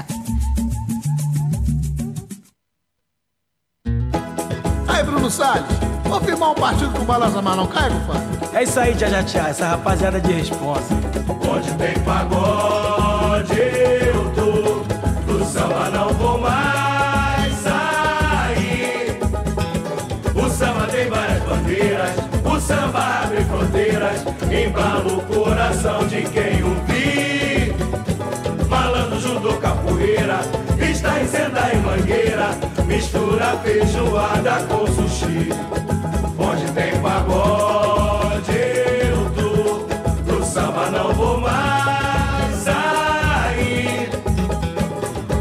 Aí, 4.89 5.05
Bruno 5.05 5.31
Salles, 5.31 5.63
vou 6.05 6.21
firmar 6.23 6.51
um 6.51 6.55
partido 6.55 6.91
com 6.91 7.05
balança, 7.05 7.41
mas 7.41 7.57
não 7.57 7.69
cai, 7.69 7.89
compadre? 7.89 8.27
É 8.53 8.63
isso 8.65 8.81
aí, 8.81 8.97
Tia 8.97 9.23
Tia, 9.23 9.43
essa 9.43 9.69
rapaziada 9.69 10.21
de 10.21 10.33
responsa. 10.33 10.93
Onde 11.49 11.73
tem 11.75 11.95
pagode 12.03 12.56
Embala 24.51 25.13
o 25.13 25.21
coração 25.23 26.07
de 26.07 26.23
quem 26.23 26.63
ouvir 26.63 27.75
Malandro, 28.69 29.21
judô, 29.21 29.55
capoeira 29.55 30.41
Está 30.79 31.21
em 31.21 31.27
senda 31.27 31.73
e 31.73 31.77
mangueira 31.79 32.51
Mistura 32.87 33.57
feijoada 33.65 34.65
com 34.69 34.87
sushi. 34.87 35.51
Onde 36.39 36.71
tem 36.73 37.01
pagode 37.01 38.53
eu 38.53 39.31
tô 39.35 40.33
Do 40.33 40.45
samba 40.45 40.91
não 40.91 41.13
vou 41.13 41.41
mais 41.41 42.55
sair. 42.57 44.09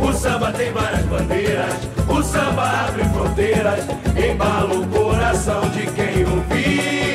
O 0.02 0.14
samba 0.14 0.52
tem 0.52 0.72
várias 0.72 1.06
bandeiras 1.06 1.74
O 2.10 2.24
samba 2.24 2.88
abre 2.88 3.04
fronteiras 3.06 3.86
Embala 4.18 4.74
o 4.74 4.88
coração 4.88 5.62
de 5.70 5.86
quem 5.92 6.26
ouvir 6.26 7.15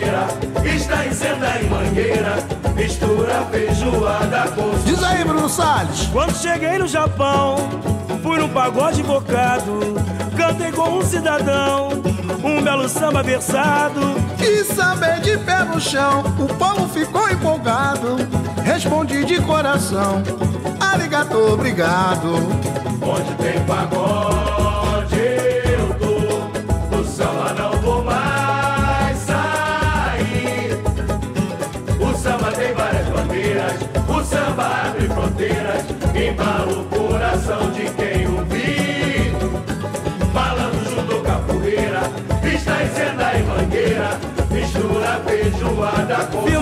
capoeira 0.00 0.26
Está 0.64 1.06
em 1.06 1.12
senda 1.12 1.60
e 1.60 1.66
mangueira 1.66 2.36
Mistura 2.74 3.46
feijoada 3.50 4.50
com 4.52 4.70
Diz 4.84 5.02
aí, 5.02 5.24
Bruno 5.24 5.48
Salles. 5.48 6.08
Quando 6.12 6.34
cheguei 6.34 6.78
no 6.78 6.88
Japão, 6.88 7.56
fui 8.22 8.38
num 8.38 8.48
pagode 8.48 9.00
invocado. 9.00 9.96
Cantei 10.36 10.72
com 10.72 10.98
um 10.98 11.02
cidadão, 11.02 11.90
um 12.42 12.62
belo 12.62 12.88
samba 12.88 13.22
versado. 13.22 14.00
E 14.40 14.64
saber 14.64 15.20
de 15.20 15.36
pé 15.38 15.64
no 15.64 15.78
chão, 15.80 16.20
o 16.38 16.46
povo 16.54 16.88
ficou 16.88 17.28
empolgado. 17.28 18.16
Respondi 18.64 19.24
de 19.24 19.40
coração, 19.42 20.22
arigato, 20.80 21.36
obrigado. 21.36 22.36
Onde 23.02 23.34
tem 23.34 23.62
pagode 23.64 24.39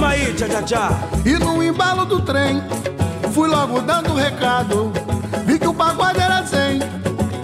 com 0.09 0.13
aí, 0.13 0.33
Tia 0.33 0.49
Tia 0.49 0.63
Tia. 0.63 0.91
E 1.25 1.39
no 1.39 1.63
embalo 1.63 2.07
do 2.07 2.21
trem, 2.21 2.63
fui 3.33 3.49
logo 3.49 3.81
dando 3.83 4.15
recado. 4.15 4.93
Vi 5.45 5.59
que 5.59 5.69
o 5.69 5.75
pagode 5.75 6.19
era 6.19 6.43
zen, 6.43 6.81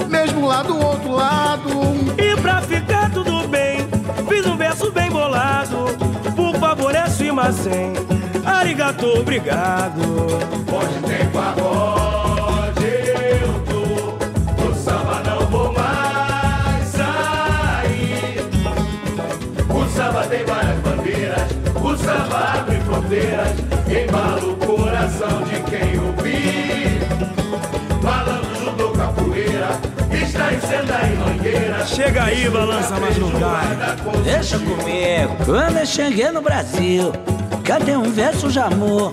mesmo 0.09 0.47
lá 0.47 0.63
do 0.63 0.77
outro 0.79 1.13
lado. 1.13 1.71
E 2.17 2.41
pra 2.41 2.61
ficar 2.63 3.11
tudo 3.11 3.47
bem, 3.49 3.87
fiz 4.29 4.47
um 4.47 4.57
verso 4.57 4.91
bem 4.91 5.11
bolado. 5.11 5.87
Por 6.35 6.57
favor, 6.59 6.95
é 6.95 7.07
Suimasen. 7.09 7.93
Arigato, 8.45 9.07
obrigado. 9.07 10.01
Onde 10.73 11.07
tem 11.07 11.29
pagode 11.31 11.94
fronteiras 22.95 23.49
Embala 23.89 24.45
o 24.45 24.57
coração 24.57 25.43
de 25.43 25.61
quem 25.71 25.99
ouvir 26.01 27.01
Malandro, 28.03 28.55
judô, 28.57 28.91
capoeira 28.91 29.69
Está 30.11 30.53
em 30.53 30.61
senda 30.61 31.01
e 31.07 31.17
mangueira 31.17 31.87
Chega 31.87 32.25
aí, 32.25 32.49
balança, 32.49 32.99
mas 32.99 33.19
não 33.19 33.31
cai. 33.33 34.23
Deixa 34.25 34.59
comigo. 34.59 35.37
Quando 35.45 35.77
eu 35.77 35.87
cheguei 35.87 36.31
no 36.31 36.41
Brasil, 36.41 37.13
cantei 37.63 37.95
um 37.95 38.11
verso 38.11 38.49
de 38.49 38.59
amor. 38.59 39.13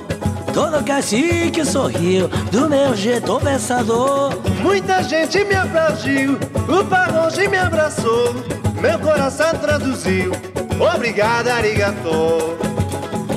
Todo 0.53 0.83
cacique 0.83 1.65
sorriu, 1.65 2.29
do 2.49 2.69
meu 2.69 2.95
jeito 2.95 3.37
versador. 3.39 4.33
Muita 4.61 5.03
gente 5.03 5.43
me 5.43 5.53
aplaudiu, 5.53 6.39
o 6.67 6.83
pagode 6.85 7.47
me 7.47 7.57
abraçou, 7.57 8.33
meu 8.81 8.97
coração 8.99 9.53
traduziu. 9.55 10.31
Obrigado, 10.79 11.49
arigato. 11.49 12.60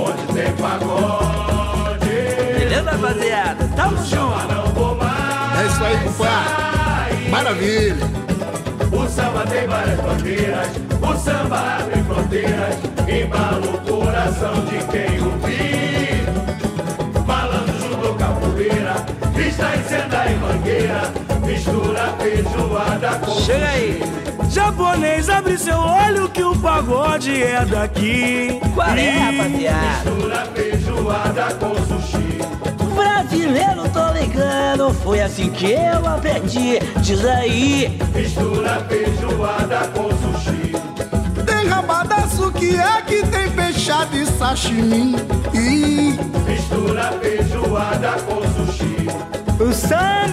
Onde 0.05 0.33
tem 0.35 0.53
pagode 0.57 2.07
Beleza, 2.59 2.91
rapaziada? 2.91 3.69
Tamo 3.75 3.97
junto. 4.05 4.55
não 4.55 4.67
vou 4.75 4.95
mais 4.97 5.61
É 5.61 5.67
isso 5.67 5.85
aí, 5.85 5.99
compadre. 6.05 7.31
Maravilha. 7.31 8.25
O 8.93 9.09
samba 9.09 9.45
tem 9.47 9.67
várias 9.67 10.01
bandeiras, 10.01 10.69
o 11.03 11.17
samba 11.19 11.79
abre 11.79 12.03
fronteiras, 12.05 12.77
embala 13.09 13.61
o 13.67 13.79
coração 13.91 14.55
de 14.67 14.79
quem 14.87 15.21
ouvir. 15.21 16.25
Malandro, 17.27 17.77
judô, 17.81 18.15
capoeira, 18.15 18.95
está 19.37 19.77
em 19.77 19.83
senda 19.83 20.27
e 20.31 20.35
mangueira, 20.37 21.13
mistura 21.45 22.15
feijoada 22.21 23.21
Chega 23.45 23.69
aí. 23.69 24.01
Japonês, 24.55 25.29
abre 25.29 25.59
seu 25.59 25.77
olho 25.77 26.29
que 26.29 26.45
o 26.45 26.55
pagode 26.57 27.43
é 27.43 27.65
daqui. 27.65 28.61
Qual 28.73 28.87
é, 28.87 29.11
rapaziada? 29.11 30.11
Mistura 30.11 30.47
feijoada 30.55 31.55
com 31.55 31.75
sushi. 31.75 32.39
Brasileiro, 32.95 33.89
tô 33.93 34.13
ligando, 34.13 34.95
foi 35.03 35.23
assim 35.23 35.51
que 35.51 35.73
eu 35.73 36.07
aprendi. 36.07 36.79
Diz 37.03 37.25
aí. 37.25 37.99
Mistura 38.15 38.87
feijoada 38.89 39.89
com 39.89 40.09
sushi. 40.11 40.73
Tem 41.45 41.67
rabadaço 41.67 42.53
que 42.53 42.77
é 42.77 43.03
que 43.03 43.27
tem 43.27 43.51
peixado 43.51 44.17
e 44.17 44.25
sashimi. 44.25 45.17
Ih, 45.53 46.17
Mistura 46.47 47.11
feijoada 47.21 48.13
com 48.23 48.41
sushi. 48.55 49.09
O 49.59 49.95
é 49.95 50.24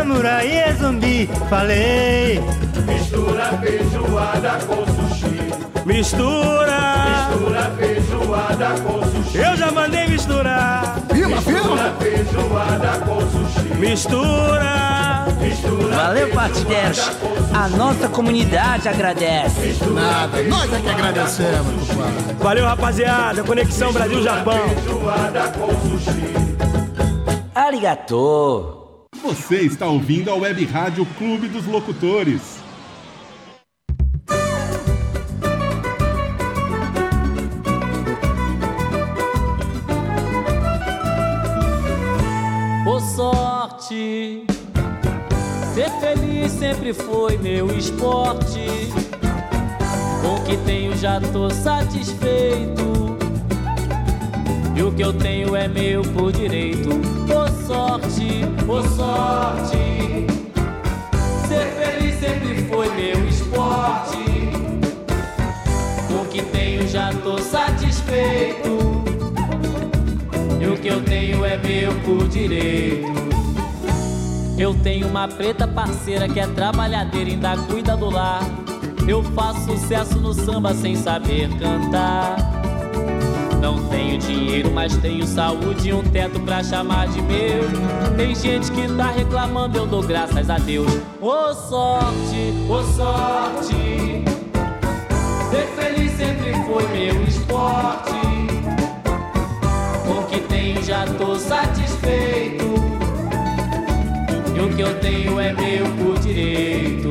samurai, 0.00 0.50
é 0.50 0.72
zumbi. 0.72 1.28
Falei. 1.48 2.40
Mistura 2.86 3.46
feijoada 3.58 4.58
com 4.66 4.86
sushi. 4.86 5.84
Mistura. 5.84 6.80
Mistura 7.10 7.62
feijoada 7.78 8.68
com 8.80 9.02
sushi. 9.02 9.38
Eu 9.38 9.56
já 9.56 9.70
mandei 9.70 10.06
misturar. 10.08 10.96
Firma. 11.12 11.36
Mistura 11.36 11.94
feijoada 11.98 12.98
com 13.04 13.20
sushi. 13.20 13.74
Mistura. 13.78 15.26
Mistura 15.38 15.96
Valeu, 15.96 16.30
partilheiros. 16.30 17.10
A 17.52 17.68
nossa 17.68 18.08
comunidade 18.08 18.88
agradece. 18.88 19.76
Nada, 19.92 20.42
nós 20.44 20.72
é 20.72 20.80
que 20.80 20.88
agradecemos, 20.88 21.88
compadre. 21.88 22.34
Valeu, 22.38 22.64
rapaziada. 22.64 23.42
Conexão 23.42 23.92
Brasil-Japão. 23.92 24.68
feijoada 24.68 25.48
com 25.48 25.68
sushi. 25.88 26.40
Arigatô. 27.54 28.79
Você 29.22 29.58
está 29.58 29.86
ouvindo 29.86 30.30
a 30.30 30.34
Web 30.34 30.64
Rádio 30.64 31.04
Clube 31.18 31.46
dos 31.46 31.66
Locutores. 31.66 32.58
Ô 42.86 42.98
sorte, 42.98 44.46
ser 45.74 45.90
feliz 46.00 46.50
sempre 46.52 46.94
foi 46.94 47.36
meu 47.36 47.70
esporte. 47.76 48.66
Com 50.22 50.36
o 50.36 50.44
que 50.44 50.56
tenho 50.64 50.96
já 50.96 51.20
tô 51.20 51.50
satisfeito. 51.50 53.18
E 54.74 54.82
o 54.82 54.90
que 54.90 55.02
eu 55.02 55.12
tenho 55.12 55.54
é 55.54 55.68
meu 55.68 56.00
por 56.00 56.32
direito. 56.32 56.88
Sorte, 57.70 58.44
ô 58.66 58.82
sorte, 58.82 60.26
ser 61.46 61.66
feliz 61.78 62.18
sempre 62.18 62.64
foi 62.64 62.88
meu 62.96 63.28
esporte. 63.28 64.18
O 66.10 66.24
que 66.28 66.42
tenho 66.42 66.88
já 66.88 67.12
tô 67.22 67.38
satisfeito. 67.38 69.04
E 70.60 70.66
o 70.66 70.76
que 70.78 70.88
eu 70.88 71.00
tenho 71.04 71.44
é 71.44 71.56
meu 71.58 71.94
por 72.00 72.26
direito. 72.26 73.06
Eu 74.58 74.74
tenho 74.74 75.06
uma 75.06 75.28
preta 75.28 75.68
parceira 75.68 76.28
que 76.28 76.40
é 76.40 76.48
trabalhadeira 76.48 77.30
e 77.30 77.34
ainda 77.34 77.56
cuida 77.56 77.96
do 77.96 78.10
lar. 78.10 78.42
Eu 79.06 79.22
faço 79.22 79.78
sucesso 79.78 80.18
no 80.18 80.34
samba 80.34 80.74
sem 80.74 80.96
saber 80.96 81.48
cantar. 81.60 82.59
Não 83.60 83.78
tenho 83.88 84.18
dinheiro, 84.18 84.70
mas 84.72 84.96
tenho 84.96 85.26
saúde 85.26 85.90
e 85.90 85.92
um 85.92 86.02
teto 86.02 86.40
pra 86.40 86.64
chamar 86.64 87.08
de 87.08 87.20
meu. 87.20 87.64
Tem 88.16 88.34
gente 88.34 88.72
que 88.72 88.88
tá 88.96 89.10
reclamando, 89.10 89.76
eu 89.76 89.86
dou 89.86 90.02
graças 90.02 90.48
a 90.48 90.56
Deus. 90.56 90.90
Ô 91.20 91.52
sorte, 91.52 92.54
ô 92.68 92.82
sorte. 92.82 94.24
Ser 95.50 95.66
feliz 95.76 96.12
sempre 96.12 96.54
foi 96.64 96.86
meu 96.88 97.22
esporte. 97.24 98.10
Com 100.06 100.20
o 100.20 100.26
que 100.28 100.40
tenho 100.40 100.82
já 100.82 101.04
tô 101.04 101.36
satisfeito. 101.36 102.64
E 104.56 104.60
o 104.60 104.74
que 104.74 104.80
eu 104.80 104.98
tenho 105.00 105.38
é 105.38 105.52
meu 105.52 105.86
por 105.96 106.18
direito. 106.18 107.10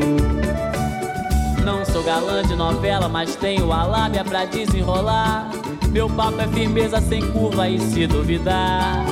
Não 1.63 1.85
sou 1.85 2.01
galã 2.03 2.41
de 2.41 2.55
novela, 2.55 3.07
mas 3.07 3.35
tenho 3.35 3.71
a 3.71 3.83
lábia 3.83 4.23
pra 4.23 4.45
desenrolar. 4.45 5.51
Meu 5.91 6.07
papo 6.07 6.39
é 6.39 6.47
firmeza 6.47 7.01
sem 7.01 7.21
curva 7.31 7.67
e 7.67 7.79
se 7.79 8.05
duvidar. 8.05 9.03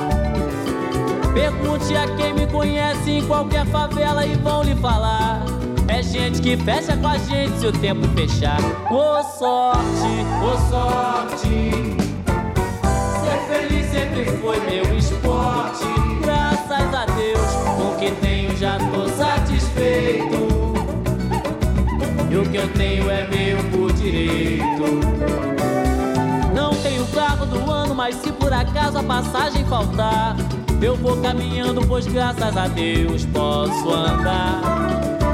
Pergunte 1.34 1.96
a 1.96 2.08
quem 2.16 2.34
me 2.34 2.46
conhece 2.48 3.12
em 3.12 3.26
qualquer 3.26 3.66
favela 3.66 4.26
e 4.26 4.36
vão 4.36 4.62
lhe 4.62 4.76
falar. 4.76 5.44
É 5.88 6.04
gente 6.04 6.40
que 6.42 6.56
fecha 6.58 6.96
com 6.96 7.08
a 7.08 7.18
gente 7.18 7.60
se 7.60 7.66
o 7.66 7.72
tempo 7.72 8.08
fechar. 8.10 8.60
Ô 8.92 9.24
sorte, 9.24 10.26
ô 10.44 10.58
sorte. 10.70 11.72
Ser 13.24 13.40
feliz 13.48 13.86
sempre 13.88 14.26
foi 14.38 14.60
meu 14.60 14.98
esporte. 14.98 15.86
Graças 16.22 16.94
a 16.94 17.06
Deus, 17.06 17.52
com 17.76 17.92
o 17.92 17.96
que 17.98 18.12
tenho 18.22 18.56
já 18.56 18.78
tô 18.78 19.08
satisfeito. 19.10 20.48
E 22.30 22.36
o 22.36 22.44
que 22.50 22.58
eu 22.58 22.68
tenho 22.74 23.10
é 23.10 23.28
meu 23.28 23.64
por 23.72 23.92
direito. 23.94 25.47
Mas 28.08 28.16
se 28.16 28.32
por 28.32 28.54
acaso 28.54 28.98
a 28.98 29.04
passagem 29.04 29.66
faltar, 29.66 30.34
eu 30.82 30.96
vou 30.96 31.22
caminhando, 31.22 31.86
pois 31.86 32.08
graças 32.08 32.56
a 32.56 32.66
Deus 32.70 33.26
posso 33.26 33.94
andar. 33.94 34.62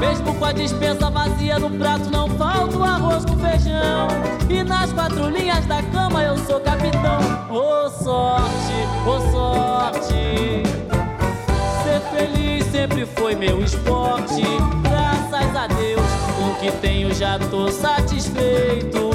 Mesmo 0.00 0.34
com 0.34 0.44
a 0.44 0.50
dispensa 0.50 1.08
vazia 1.08 1.56
no 1.60 1.70
prato, 1.70 2.10
não 2.10 2.28
falta 2.30 2.76
o 2.76 2.82
arroz 2.82 3.24
com 3.24 3.36
feijão. 3.36 4.08
E 4.50 4.64
nas 4.64 4.92
quatro 4.92 5.30
linhas 5.30 5.64
da 5.66 5.84
cama 5.84 6.24
eu 6.24 6.36
sou 6.38 6.58
capitão. 6.58 7.20
Ô 7.48 7.88
sorte, 7.90 8.74
ô 9.06 9.20
sorte. 9.30 10.64
Ser 11.84 12.00
feliz 12.10 12.66
sempre 12.72 13.06
foi 13.06 13.36
meu 13.36 13.62
esporte. 13.62 14.42
Graças 14.82 15.56
a 15.56 15.68
Deus, 15.68 16.02
com 16.36 16.50
o 16.50 16.54
que 16.56 16.72
tenho 16.78 17.14
já 17.14 17.38
tô 17.38 17.70
satisfeito. 17.70 19.10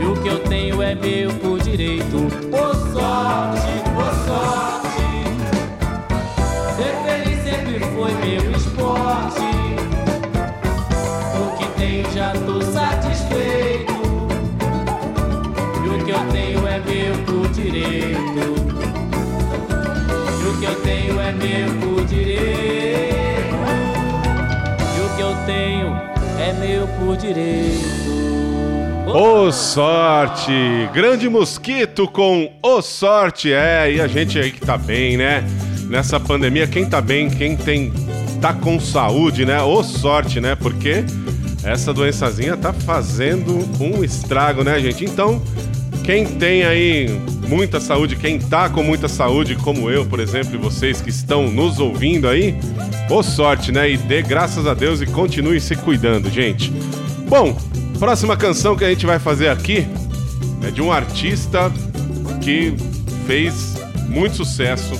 E 0.00 0.04
o 0.04 0.14
que 0.22 0.28
eu 0.28 0.38
tenho 0.44 0.80
é 0.80 0.94
meu 0.94 1.32
por 1.34 1.61
direito. 1.72 2.18
Ô 2.52 2.74
sorte, 2.92 3.72
ô 3.96 4.04
sorte. 4.26 5.08
Ser 6.76 6.94
feliz 7.04 7.38
sempre 7.42 7.80
foi 7.80 8.12
meu 8.12 8.44
esporte. 8.52 9.50
O 11.40 11.56
que 11.56 11.66
tenho 11.80 12.10
já 12.12 12.32
tô 12.32 12.60
satisfeito. 12.60 13.92
E 15.82 15.88
o 15.88 16.04
que 16.04 16.10
eu 16.10 16.20
tenho 16.30 16.66
é 16.66 16.78
meu 16.78 17.14
por 17.24 17.48
direito. 17.48 18.44
E 20.40 20.46
o 20.46 20.58
que 20.60 20.64
eu 20.66 20.74
tenho 20.82 21.20
é 21.20 21.32
meu 21.32 21.74
por 21.80 22.04
direito. 22.04 23.56
E 24.94 25.00
o 25.00 25.16
que 25.16 25.22
eu 25.22 25.34
tenho 25.46 25.88
é 26.38 26.52
meu 26.52 26.86
por 26.98 27.16
direito. 27.16 28.01
Ô 29.14 29.52
sorte! 29.52 30.88
Grande 30.94 31.28
mosquito 31.28 32.08
com 32.08 32.50
ô 32.62 32.80
sorte! 32.80 33.52
É, 33.52 33.92
e 33.92 34.00
a 34.00 34.06
gente 34.06 34.38
aí 34.38 34.50
que 34.50 34.60
tá 34.60 34.78
bem, 34.78 35.18
né? 35.18 35.44
Nessa 35.86 36.18
pandemia, 36.18 36.66
quem 36.66 36.88
tá 36.88 36.98
bem, 36.98 37.28
quem 37.28 37.54
tem 37.54 37.92
tá 38.40 38.54
com 38.54 38.80
saúde, 38.80 39.44
né? 39.44 39.60
Ô 39.60 39.82
sorte, 39.82 40.40
né? 40.40 40.54
Porque 40.56 41.04
essa 41.62 41.92
doençazinha 41.92 42.56
tá 42.56 42.72
fazendo 42.72 43.58
um 43.78 44.02
estrago, 44.02 44.64
né, 44.64 44.80
gente? 44.80 45.04
Então, 45.04 45.42
quem 46.02 46.24
tem 46.24 46.64
aí 46.64 47.06
muita 47.46 47.80
saúde, 47.80 48.16
quem 48.16 48.38
tá 48.38 48.70
com 48.70 48.82
muita 48.82 49.08
saúde, 49.08 49.56
como 49.56 49.90
eu, 49.90 50.06
por 50.06 50.20
exemplo, 50.20 50.54
e 50.54 50.56
vocês 50.58 51.02
que 51.02 51.10
estão 51.10 51.50
nos 51.50 51.78
ouvindo 51.78 52.26
aí, 52.26 52.54
ô 53.10 53.22
sorte, 53.22 53.72
né? 53.72 53.90
E 53.90 53.98
dê 53.98 54.22
graças 54.22 54.66
a 54.66 54.72
Deus 54.72 55.02
e 55.02 55.06
continue 55.06 55.60
se 55.60 55.76
cuidando, 55.76 56.30
gente. 56.30 56.72
Bom, 57.28 57.54
próxima 58.02 58.36
canção 58.36 58.74
que 58.74 58.84
a 58.84 58.88
gente 58.88 59.06
vai 59.06 59.20
fazer 59.20 59.46
aqui 59.46 59.86
é 60.66 60.72
de 60.72 60.82
um 60.82 60.90
artista 60.90 61.72
que 62.40 62.74
fez 63.28 63.76
muito 64.08 64.34
sucesso, 64.34 64.94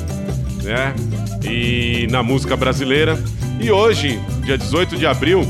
né? 0.62 0.94
E 1.42 2.06
na 2.12 2.22
música 2.22 2.56
brasileira. 2.56 3.18
E 3.58 3.72
hoje, 3.72 4.20
dia 4.44 4.56
18 4.56 4.96
de 4.96 5.04
abril, 5.04 5.42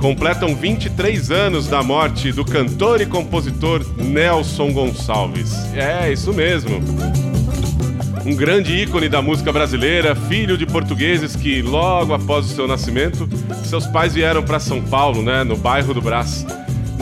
completam 0.00 0.56
23 0.56 1.30
anos 1.30 1.68
da 1.68 1.80
morte 1.80 2.32
do 2.32 2.44
cantor 2.44 3.00
e 3.00 3.06
compositor 3.06 3.80
Nelson 3.96 4.72
Gonçalves. 4.72 5.54
É, 5.76 6.12
isso 6.12 6.32
mesmo. 6.32 6.80
Um 8.26 8.34
grande 8.34 8.72
ícone 8.72 9.08
da 9.08 9.22
música 9.22 9.52
brasileira, 9.52 10.16
filho 10.16 10.58
de 10.58 10.66
portugueses 10.66 11.36
que, 11.36 11.62
logo 11.62 12.12
após 12.12 12.46
o 12.46 12.48
seu 12.48 12.66
nascimento, 12.66 13.28
seus 13.64 13.86
pais 13.86 14.14
vieram 14.14 14.42
para 14.42 14.58
São 14.58 14.82
Paulo, 14.82 15.22
né, 15.22 15.44
no 15.44 15.56
bairro 15.56 15.94
do 15.94 16.02
Brás. 16.02 16.44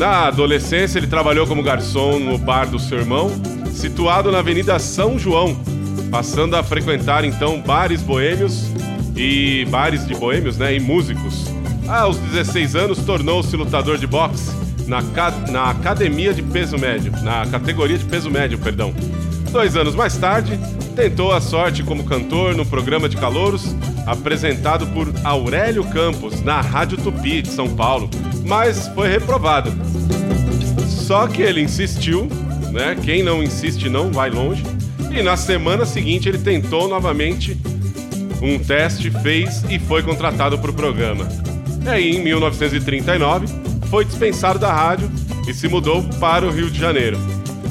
Na 0.02 0.26
adolescência, 0.26 0.98
ele 0.98 1.06
trabalhou 1.06 1.46
como 1.46 1.62
garçom 1.62 2.18
no 2.18 2.36
bar 2.36 2.68
do 2.68 2.76
seu 2.76 2.98
irmão, 2.98 3.30
situado 3.70 4.32
na 4.32 4.40
Avenida 4.40 4.76
São 4.80 5.16
João, 5.16 5.56
passando 6.10 6.56
a 6.56 6.62
frequentar 6.64 7.24
então 7.24 7.60
bares 7.60 8.02
boêmios 8.02 8.64
e 9.14 9.64
bares 9.70 10.04
de 10.04 10.12
boêmios, 10.16 10.58
né, 10.58 10.74
e 10.74 10.80
músicos. 10.80 11.44
Aos 11.86 12.18
16 12.18 12.74
anos, 12.74 12.98
tornou-se 13.04 13.56
lutador 13.56 13.96
de 13.96 14.08
boxe 14.08 14.50
na, 14.88 15.00
na 15.52 15.70
academia 15.70 16.34
de 16.34 16.42
peso 16.42 16.76
médio, 16.76 17.12
na 17.22 17.46
categoria 17.46 17.96
de 17.96 18.04
peso 18.04 18.28
médio, 18.28 18.58
perdão. 18.58 18.92
Dois 19.52 19.76
anos 19.76 19.94
mais 19.94 20.16
tarde, 20.16 20.58
tentou 20.96 21.32
a 21.32 21.40
sorte 21.40 21.84
como 21.84 22.02
cantor 22.02 22.56
no 22.56 22.66
programa 22.66 23.08
de 23.08 23.16
calouros 23.16 23.72
apresentado 24.04 24.84
por 24.88 25.12
Aurélio 25.22 25.84
Campos 25.84 26.42
na 26.42 26.60
Rádio 26.60 26.98
Tupi 26.98 27.40
de 27.40 27.50
São 27.50 27.68
Paulo, 27.68 28.10
mas 28.44 28.88
foi 28.88 29.08
reprovado. 29.08 29.91
Só 31.12 31.28
que 31.28 31.42
ele 31.42 31.60
insistiu, 31.60 32.26
né? 32.72 32.96
Quem 33.04 33.22
não 33.22 33.42
insiste 33.42 33.86
não 33.90 34.10
vai 34.10 34.30
longe. 34.30 34.62
E 35.14 35.22
na 35.22 35.36
semana 35.36 35.84
seguinte 35.84 36.26
ele 36.26 36.38
tentou 36.38 36.88
novamente 36.88 37.54
um 38.40 38.58
teste, 38.58 39.10
fez 39.10 39.62
e 39.68 39.78
foi 39.78 40.02
contratado 40.02 40.58
para 40.58 40.70
o 40.70 40.72
programa. 40.72 41.28
E 41.84 41.88
aí, 41.90 42.16
em 42.16 42.24
1939, 42.24 43.46
foi 43.90 44.06
dispensado 44.06 44.58
da 44.58 44.72
rádio 44.72 45.12
e 45.46 45.52
se 45.52 45.68
mudou 45.68 46.02
para 46.18 46.46
o 46.46 46.50
Rio 46.50 46.70
de 46.70 46.80
Janeiro. 46.80 47.18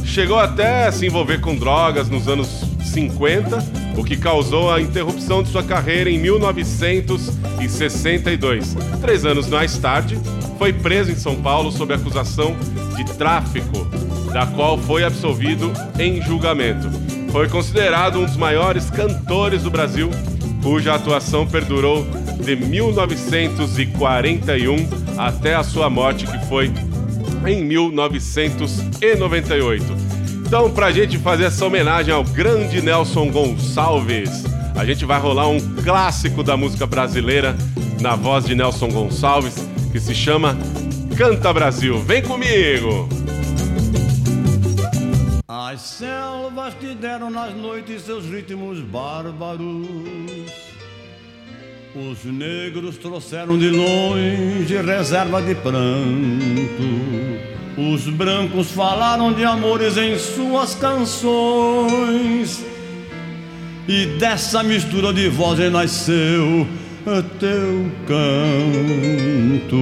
Chegou 0.05 0.37
até 0.37 0.85
a 0.85 0.91
se 0.91 1.07
envolver 1.07 1.41
com 1.41 1.55
drogas 1.55 2.09
nos 2.09 2.27
anos 2.27 2.63
50, 2.93 3.57
o 3.95 4.03
que 4.03 4.17
causou 4.17 4.71
a 4.71 4.81
interrupção 4.81 5.43
de 5.43 5.49
sua 5.49 5.61
carreira 5.63 6.09
em 6.09 6.17
1962. 6.17 8.75
Três 9.01 9.23
anos 9.25 9.47
mais 9.47 9.77
tarde, 9.77 10.17
foi 10.57 10.73
preso 10.73 11.11
em 11.11 11.15
São 11.15 11.35
Paulo 11.35 11.71
sob 11.71 11.93
acusação 11.93 12.55
de 12.95 13.05
tráfico, 13.17 13.85
da 14.31 14.45
qual 14.45 14.77
foi 14.77 15.03
absolvido 15.03 15.73
em 15.97 16.21
julgamento. 16.21 16.87
Foi 17.31 17.49
considerado 17.49 18.19
um 18.19 18.25
dos 18.25 18.37
maiores 18.37 18.87
cantores 18.89 19.63
do 19.63 19.71
Brasil, 19.71 20.09
cuja 20.61 20.93
atuação 20.93 21.47
perdurou 21.47 22.05
de 22.43 22.55
1941 22.55 24.87
até 25.17 25.55
a 25.55 25.63
sua 25.63 25.89
morte, 25.89 26.27
que 26.27 26.45
foi 26.45 26.71
em 27.47 27.63
1998. 27.63 30.00
Então, 30.51 30.69
pra 30.69 30.91
gente 30.91 31.17
fazer 31.17 31.45
essa 31.45 31.65
homenagem 31.65 32.13
ao 32.13 32.25
grande 32.25 32.81
Nelson 32.81 33.31
Gonçalves, 33.31 34.43
a 34.75 34.83
gente 34.83 35.05
vai 35.05 35.17
rolar 35.17 35.47
um 35.47 35.61
clássico 35.81 36.43
da 36.43 36.57
música 36.57 36.85
brasileira 36.85 37.55
na 38.01 38.17
voz 38.17 38.43
de 38.43 38.53
Nelson 38.53 38.89
Gonçalves, 38.89 39.55
que 39.93 39.97
se 39.97 40.13
chama 40.13 40.57
Canta 41.17 41.53
Brasil. 41.53 41.99
Vem 41.99 42.21
comigo! 42.21 43.07
As 45.47 45.79
selvas 45.79 46.73
te 46.81 46.95
deram 46.95 47.29
nas 47.29 47.55
noites 47.55 48.01
seus 48.01 48.25
ritmos 48.25 48.81
bárbaros. 48.81 49.87
Os 51.95 52.25
negros 52.25 52.97
trouxeram 52.97 53.57
de 53.57 53.69
longe 53.69 54.75
reserva 54.85 55.41
de 55.41 55.55
pranto. 55.55 57.60
Os 57.77 58.07
brancos 58.07 58.71
falaram 58.71 59.31
de 59.31 59.43
amores 59.43 59.95
em 59.97 60.17
suas 60.17 60.75
canções. 60.75 62.63
E 63.87 64.05
dessa 64.17 64.61
mistura 64.61 65.13
de 65.13 65.29
vozes 65.29 65.71
nasceu 65.71 66.67
teu 67.39 67.91
canto. 68.07 69.77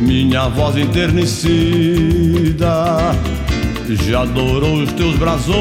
Minha 0.00 0.48
voz 0.48 0.76
enternecida 0.76 1.94
já 3.92 4.22
adorou 4.22 4.82
os 4.82 4.92
teus 4.92 5.14
brasões 5.16 5.54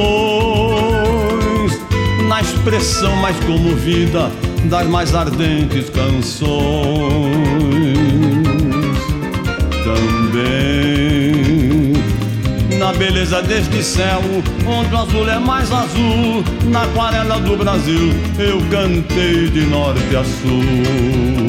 na 2.28 2.42
expressão 2.42 3.16
mais 3.18 3.38
comovida 3.42 4.32
das 4.66 4.88
mais 4.88 5.14
ardentes 5.14 5.90
canções. 5.90 6.48
Também 9.84 11.14
na 12.78 12.94
beleza 12.94 13.42
deste 13.42 13.84
céu, 13.84 14.22
onde 14.68 14.94
o 14.94 14.98
azul 14.98 15.30
é 15.30 15.40
mais 15.40 15.72
azul, 15.72 16.44
na 16.66 16.84
aquarela 16.84 17.40
do 17.40 17.58
Brasil, 17.58 18.14
eu 18.38 18.60
cantei 18.70 19.50
de 19.50 19.62
norte 19.68 20.16
a 20.16 20.24
sul. 20.24 21.43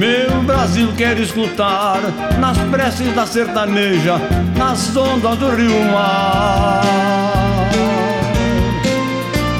Meu 0.00 0.42
Brasil 0.44 0.88
quer 0.96 1.18
escutar 1.18 2.00
nas 2.38 2.56
preces 2.70 3.14
da 3.14 3.26
sertaneja, 3.26 4.16
nas 4.56 4.96
ondas 4.96 5.36
do 5.36 5.50
rio 5.50 5.78
mar. 5.92 6.80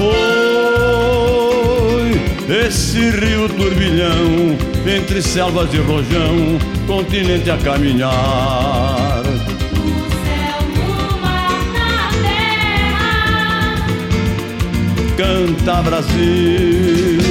Oi, 0.01 0.13
esse 2.67 3.11
rio 3.11 3.51
turbilhão, 3.51 4.57
entre 4.87 5.21
selvas 5.21 5.75
e 5.75 5.77
rojão, 5.77 6.59
continente 6.87 7.51
a 7.51 7.59
caminhar. 7.59 9.23
Canta 15.19 15.83
Brasil. 15.83 17.30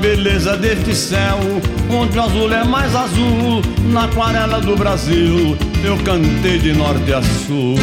Beleza 0.00 0.56
deste 0.56 0.94
céu, 0.94 1.38
onde 1.90 2.18
o 2.18 2.22
azul 2.22 2.52
é 2.52 2.64
mais 2.64 2.94
azul, 2.94 3.62
na 3.92 4.04
aquarela 4.04 4.60
do 4.60 4.74
Brasil, 4.74 5.56
eu 5.84 5.96
cantei 5.98 6.58
de 6.58 6.72
norte 6.72 7.12
a 7.12 7.20
sul. 7.22 7.76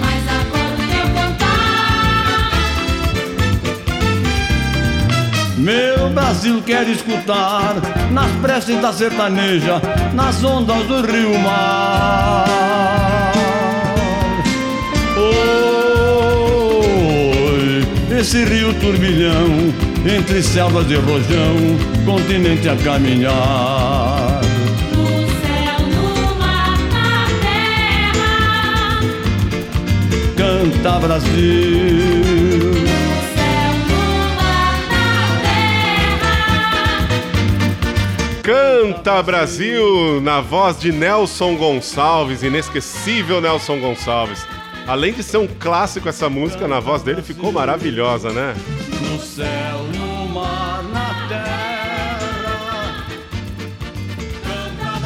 Mas 0.00 0.24
agora 0.28 0.74
o 0.74 0.78
teu 0.90 1.06
cantar 1.14 2.50
Meu 5.56 6.10
Brasil 6.10 6.60
quer 6.62 6.88
escutar 6.88 7.76
nas 8.10 8.30
preces 8.42 8.80
da 8.80 8.92
sertaneja, 8.92 9.80
nas 10.14 10.42
ondas 10.42 10.84
do 10.86 11.00
rio 11.06 11.38
mar. 11.38 12.46
Oi, 15.16 15.75
esse 18.18 18.44
rio 18.44 18.72
turbilhão, 18.80 19.46
entre 20.06 20.42
selvas 20.42 20.90
e 20.90 20.94
rojão, 20.94 21.56
continente 22.04 22.66
a 22.68 22.74
caminhar. 22.76 24.40
no 24.94 25.06
céu, 25.42 25.78
no 25.86 26.34
mar, 26.36 26.78
na 26.92 27.26
terra. 27.42 29.00
Canta 30.34 30.98
Brasil. 30.98 31.34
No 32.64 33.12
céu, 33.34 33.72
no 33.86 34.04
mar, 34.34 34.76
na 34.92 35.08
terra. 36.22 36.38
Canta 38.42 39.22
Brasil, 39.22 40.22
na 40.22 40.40
voz 40.40 40.80
de 40.80 40.90
Nelson 40.90 41.54
Gonçalves, 41.56 42.42
inesquecível 42.42 43.42
Nelson 43.42 43.78
Gonçalves. 43.78 44.55
Além 44.88 45.12
de 45.12 45.20
ser 45.20 45.38
um 45.38 45.48
clássico 45.48 46.08
essa 46.08 46.30
música, 46.30 46.68
na 46.68 46.78
voz 46.78 47.02
dele 47.02 47.20
ficou 47.20 47.50
maravilhosa, 47.50 48.32
né? 48.32 48.54
No 49.02 49.18
céu, 49.18 49.82
no 49.96 50.28
mar, 50.28 50.80
na 50.84 51.26
terra. 51.28 53.04
Canta 54.44 55.00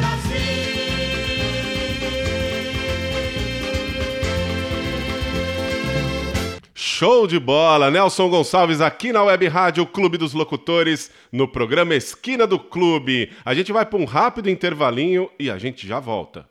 Show 6.75 7.25
de 7.25 7.39
bola! 7.39 7.89
Nelson 7.89 8.29
Gonçalves 8.29 8.81
aqui 8.81 9.11
na 9.11 9.23
Web 9.23 9.47
Rádio 9.47 9.87
Clube 9.87 10.15
dos 10.15 10.33
Locutores, 10.33 11.09
no 11.31 11.47
programa 11.47 11.95
Esquina 11.95 12.45
do 12.45 12.59
Clube. 12.59 13.31
A 13.43 13.55
gente 13.55 13.73
vai 13.73 13.83
para 13.83 13.97
um 13.97 14.05
rápido 14.05 14.47
intervalinho 14.47 15.27
e 15.39 15.49
a 15.49 15.57
gente 15.57 15.87
já 15.87 15.99
volta. 15.99 16.50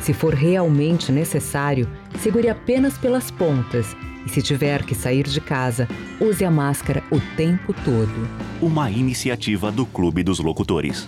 Se 0.00 0.14
for 0.14 0.32
realmente 0.34 1.12
necessário, 1.12 1.86
segure 2.18 2.48
apenas 2.48 2.96
pelas 2.96 3.30
pontas 3.30 3.94
e, 4.26 4.30
se 4.30 4.40
tiver 4.40 4.82
que 4.84 4.94
sair 4.94 5.26
de 5.26 5.40
casa, 5.42 5.86
use 6.18 6.42
a 6.42 6.50
máscara 6.50 7.04
o 7.10 7.20
tempo 7.36 7.74
todo. 7.84 8.28
Uma 8.62 8.90
iniciativa 8.90 9.70
do 9.70 9.84
Clube 9.84 10.22
dos 10.22 10.40
Locutores. 10.40 11.06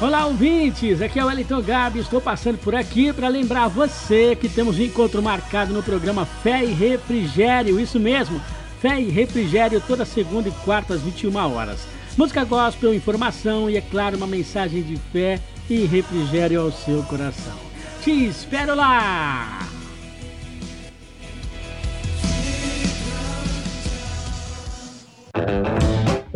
Olá, 0.00 0.26
ouvintes! 0.26 1.02
Aqui 1.02 1.20
é 1.20 1.24
o 1.24 1.28
Wellington 1.28 1.62
Gabi. 1.62 2.00
Estou 2.00 2.20
passando 2.20 2.58
por 2.58 2.74
aqui 2.74 3.12
para 3.12 3.28
lembrar 3.28 3.68
você 3.68 4.34
que 4.34 4.48
temos 4.48 4.78
um 4.78 4.82
encontro 4.82 5.22
marcado 5.22 5.72
no 5.72 5.82
programa 5.82 6.24
Fé 6.24 6.64
e 6.64 6.72
Refrigério. 6.72 7.78
Isso 7.78 8.00
mesmo, 8.00 8.40
Fé 8.80 9.00
e 9.00 9.10
Refrigério 9.10 9.80
toda 9.86 10.04
segunda 10.04 10.48
e 10.48 10.52
quarta 10.64 10.94
às 10.94 11.02
21 11.02 11.36
horas. 11.36 11.99
Música 12.16 12.44
gospel, 12.44 12.94
informação 12.94 13.70
e, 13.70 13.76
é 13.76 13.80
claro, 13.80 14.16
uma 14.16 14.26
mensagem 14.26 14.82
de 14.82 14.96
fé 15.12 15.40
e 15.68 15.84
refrigério 15.84 16.60
ao 16.60 16.72
seu 16.72 17.02
coração. 17.04 17.56
Te 18.02 18.10
espero 18.26 18.74
lá! 18.74 19.60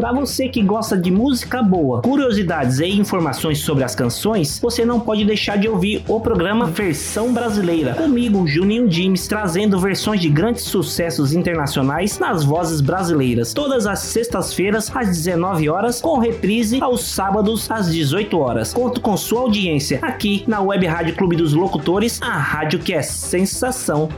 Para 0.05 0.13
você 0.13 0.51
que 0.51 0.63
gosta 0.63 0.99
de 0.99 1.11
música 1.11 1.63
boa, 1.63 2.03
curiosidades 2.03 2.79
e 2.79 2.85
informações 2.89 3.61
sobre 3.61 3.85
as 3.85 3.95
canções, 3.95 4.59
você 4.61 4.85
não 4.85 5.01
pode 5.01 5.25
deixar 5.25 5.57
de 5.57 5.67
ouvir 5.67 6.05
o 6.07 6.21
programa 6.21 6.67
Versão 6.67 7.33
Brasileira. 7.33 7.95
Comigo, 7.95 8.47
Juninho 8.47 8.87
Dimes, 8.87 9.27
trazendo 9.27 9.81
versões 9.81 10.21
de 10.21 10.29
grandes 10.29 10.65
sucessos 10.65 11.33
internacionais 11.33 12.19
nas 12.19 12.45
vozes 12.45 12.83
brasileiras. 12.83 13.55
Todas 13.55 13.87
as 13.87 14.01
sextas-feiras, 14.01 14.95
às 14.95 15.09
19 15.09 15.71
horas, 15.71 16.03
com 16.03 16.19
reprise 16.19 16.83
aos 16.83 17.03
sábados, 17.05 17.71
às 17.71 17.91
18 17.91 18.39
horas. 18.39 18.75
Conto 18.75 19.01
com 19.01 19.17
sua 19.17 19.41
audiência 19.41 20.01
aqui 20.03 20.45
na 20.47 20.61
Web 20.61 20.87
Rádio 20.87 21.17
Clube 21.17 21.35
dos 21.35 21.55
Locutores, 21.55 22.21
a 22.21 22.37
rádio 22.37 22.79
que 22.79 22.93
é 22.93 23.01
sensação. 23.01 24.11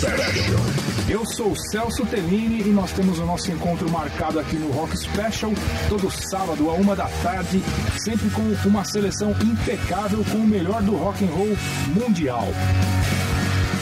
Special. 0.00 0.60
Eu 1.10 1.26
sou 1.26 1.52
o 1.52 1.56
Celso 1.70 2.06
Tellini 2.06 2.62
e 2.62 2.72
nós 2.72 2.90
temos 2.92 3.18
o 3.18 3.26
nosso 3.26 3.52
encontro 3.52 3.90
marcado 3.90 4.40
aqui 4.40 4.56
no 4.56 4.72
Rock 4.72 4.96
Special, 4.96 5.52
todo 5.90 6.10
sábado 6.10 6.70
a 6.70 6.72
uma 6.72 6.96
da 6.96 7.06
tarde, 7.22 7.62
sempre 7.98 8.30
com 8.30 8.40
uma 8.66 8.82
seleção 8.82 9.32
impecável 9.44 10.24
com 10.32 10.38
o 10.38 10.46
melhor 10.46 10.80
do 10.82 10.96
rock 10.96 11.22
and 11.22 11.28
roll 11.28 11.54
mundial. 11.88 12.48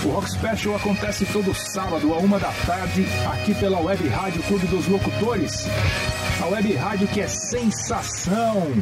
O 0.05 0.09
Rock 0.09 0.29
Special 0.33 0.75
acontece 0.75 1.25
todo 1.27 1.55
sábado 1.55 2.13
a 2.13 2.19
uma 2.19 2.41
da 2.41 2.51
tarde 2.67 3.07
aqui 3.33 3.55
pela 3.55 3.79
Web 3.79 4.09
Rádio 4.09 4.43
Clube 4.43 4.67
dos 4.67 4.89
Locutores, 4.89 5.69
a 6.43 6.47
web 6.47 6.75
rádio 6.75 7.07
que 7.07 7.21
é 7.21 7.29
sensação. 7.29 8.73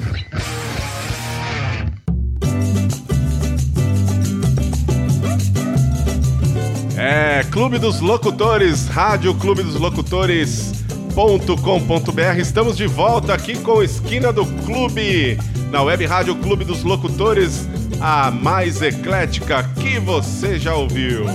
É, 7.09 7.45
Clube 7.53 7.79
dos 7.79 8.01
Locutores, 8.01 8.89
Rádio 8.89 9.33
Clube 9.33 9.63
dos 9.63 9.77
Locutores.com.br. 9.77 12.37
Estamos 12.37 12.77
de 12.77 12.89
volta 12.89 13.33
aqui 13.33 13.57
com 13.61 13.81
Esquina 13.81 14.33
do 14.33 14.45
Clube, 14.65 15.39
na 15.71 15.83
web 15.83 16.05
Rádio 16.05 16.35
Clube 16.35 16.65
dos 16.65 16.83
Locutores, 16.83 17.69
a 18.01 18.33
mais 18.33 18.83
eclética 18.83 19.63
que 19.81 20.01
você 20.01 20.59
já 20.59 20.75
ouviu. 20.75 21.27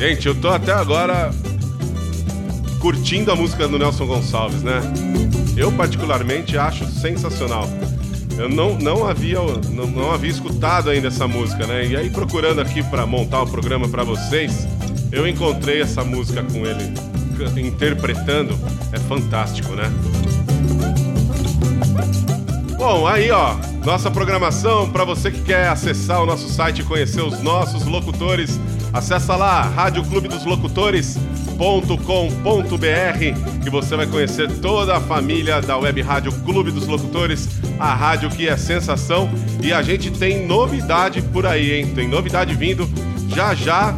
Gente, 0.00 0.26
eu 0.26 0.34
tô 0.34 0.48
até 0.48 0.72
agora 0.72 1.30
curtindo 2.80 3.30
a 3.30 3.36
música 3.36 3.68
do 3.68 3.78
Nelson 3.78 4.06
Gonçalves, 4.06 4.62
né? 4.62 4.80
Eu 5.58 5.70
particularmente 5.72 6.56
acho 6.56 6.86
sensacional. 6.86 7.68
Eu 8.38 8.48
não, 8.48 8.76
não, 8.78 9.06
havia, 9.06 9.38
não, 9.70 9.86
não 9.86 10.12
havia 10.12 10.30
escutado 10.30 10.90
ainda 10.90 11.08
essa 11.08 11.28
música, 11.28 11.66
né? 11.66 11.86
E 11.86 11.96
aí, 11.96 12.10
procurando 12.10 12.60
aqui 12.60 12.82
para 12.82 13.06
montar 13.06 13.42
o 13.42 13.46
programa 13.46 13.88
para 13.88 14.02
vocês, 14.02 14.66
eu 15.10 15.26
encontrei 15.26 15.82
essa 15.82 16.02
música 16.02 16.42
com 16.42 16.66
ele 16.66 16.92
interpretando. 17.60 18.58
É 18.92 18.98
fantástico, 18.98 19.72
né? 19.74 19.90
Bom, 22.76 23.06
aí 23.06 23.30
ó, 23.30 23.54
nossa 23.84 24.10
programação 24.10 24.90
para 24.90 25.04
você 25.04 25.30
que 25.30 25.40
quer 25.42 25.68
acessar 25.68 26.20
o 26.20 26.26
nosso 26.26 26.48
site 26.48 26.80
e 26.80 26.84
conhecer 26.84 27.22
os 27.22 27.40
nossos 27.40 27.84
locutores, 27.84 28.58
acessa 28.92 29.36
lá 29.36 29.62
radioclubedosLocutores.com.br 31.62 33.62
que 33.62 33.70
você 33.70 33.94
vai 33.94 34.06
conhecer 34.06 34.50
toda 34.60 34.96
a 34.96 35.00
família 35.00 35.60
da 35.60 35.78
Web 35.78 36.02
Rádio 36.02 36.32
Clube 36.44 36.72
dos 36.72 36.88
Locutores, 36.88 37.48
a 37.78 37.94
rádio 37.94 38.28
que 38.30 38.48
é 38.48 38.56
sensação 38.56 39.30
e 39.62 39.72
a 39.72 39.80
gente 39.80 40.10
tem 40.10 40.44
novidade 40.44 41.22
por 41.22 41.46
aí, 41.46 41.74
hein? 41.74 41.92
Tem 41.94 42.08
novidade 42.08 42.52
vindo 42.54 42.90
já 43.28 43.54
já. 43.54 43.94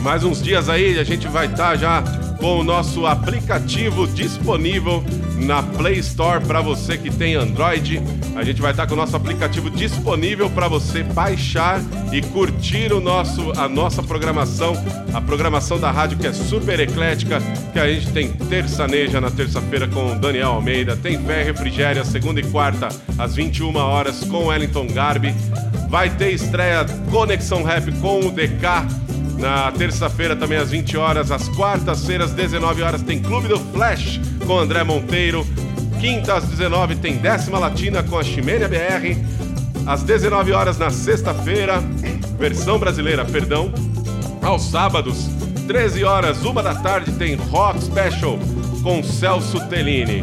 Mais 0.00 0.24
uns 0.24 0.42
dias 0.42 0.70
aí 0.70 0.98
a 0.98 1.04
gente 1.04 1.28
vai 1.28 1.46
estar 1.46 1.76
já 1.76 2.02
com 2.38 2.60
o 2.60 2.64
nosso 2.64 3.04
aplicativo 3.04 4.06
disponível 4.06 5.04
na 5.36 5.62
Play 5.62 5.98
Store 5.98 6.42
para 6.42 6.62
você 6.62 6.96
que 6.96 7.10
tem 7.10 7.34
Android. 7.34 8.00
A 8.38 8.44
gente 8.44 8.62
vai 8.62 8.70
estar 8.70 8.86
com 8.86 8.94
o 8.94 8.96
nosso 8.96 9.16
aplicativo 9.16 9.68
disponível 9.68 10.48
para 10.48 10.68
você 10.68 11.02
baixar 11.02 11.80
e 12.12 12.22
curtir 12.22 12.92
o 12.92 13.00
nosso, 13.00 13.50
a 13.58 13.68
nossa 13.68 14.00
programação, 14.00 14.74
a 15.12 15.20
programação 15.20 15.76
da 15.80 15.90
rádio 15.90 16.18
que 16.18 16.26
é 16.28 16.32
super 16.32 16.78
eclética, 16.78 17.42
que 17.72 17.80
a 17.80 17.92
gente 17.92 18.12
tem 18.12 18.30
terçaneja 18.30 19.20
na 19.20 19.28
terça-feira 19.28 19.88
com 19.88 20.12
o 20.12 20.14
Daniel 20.14 20.50
Almeida, 20.50 20.96
tem 20.96 21.20
Fé 21.20 21.42
Refrigéria 21.42 22.04
segunda 22.04 22.38
e 22.38 22.44
quarta 22.44 22.88
às 23.18 23.34
21 23.34 23.74
horas 23.74 24.22
com 24.22 24.46
Wellington 24.46 24.86
Garbi. 24.86 25.34
Vai 25.88 26.08
ter 26.08 26.30
estreia 26.30 26.86
Conexão 27.10 27.64
Rap 27.64 27.90
com 28.00 28.20
o 28.20 28.30
DK 28.30 28.86
na 29.36 29.72
terça-feira, 29.72 30.36
também 30.36 30.58
às 30.58 30.70
20 30.70 30.96
horas. 30.96 31.32
Às 31.32 31.48
quartas-feiras, 31.48 32.32
19 32.32 32.82
horas, 32.82 33.02
tem 33.02 33.20
Clube 33.20 33.48
do 33.48 33.58
Flash 33.58 34.20
com 34.46 34.60
André 34.60 34.84
Monteiro. 34.84 35.44
Quinta 36.00 36.34
às 36.34 36.44
19 36.44 36.96
tem 36.96 37.16
Décima 37.16 37.58
Latina 37.58 38.02
com 38.02 38.16
a 38.16 38.22
Ximênia 38.22 38.68
BR. 38.68 39.16
Às 39.84 40.02
19 40.02 40.52
horas 40.52 40.78
na 40.78 40.90
sexta-feira, 40.90 41.80
versão 42.38 42.78
brasileira, 42.78 43.24
perdão. 43.24 43.72
Aos 44.40 44.62
sábados, 44.70 45.28
13 45.66 46.04
horas, 46.04 46.44
uma 46.44 46.62
da 46.62 46.74
tarde, 46.74 47.12
tem 47.12 47.34
Rock 47.34 47.82
Special 47.82 48.38
com 48.82 49.02
Celso 49.02 49.58
Tellini. 49.68 50.22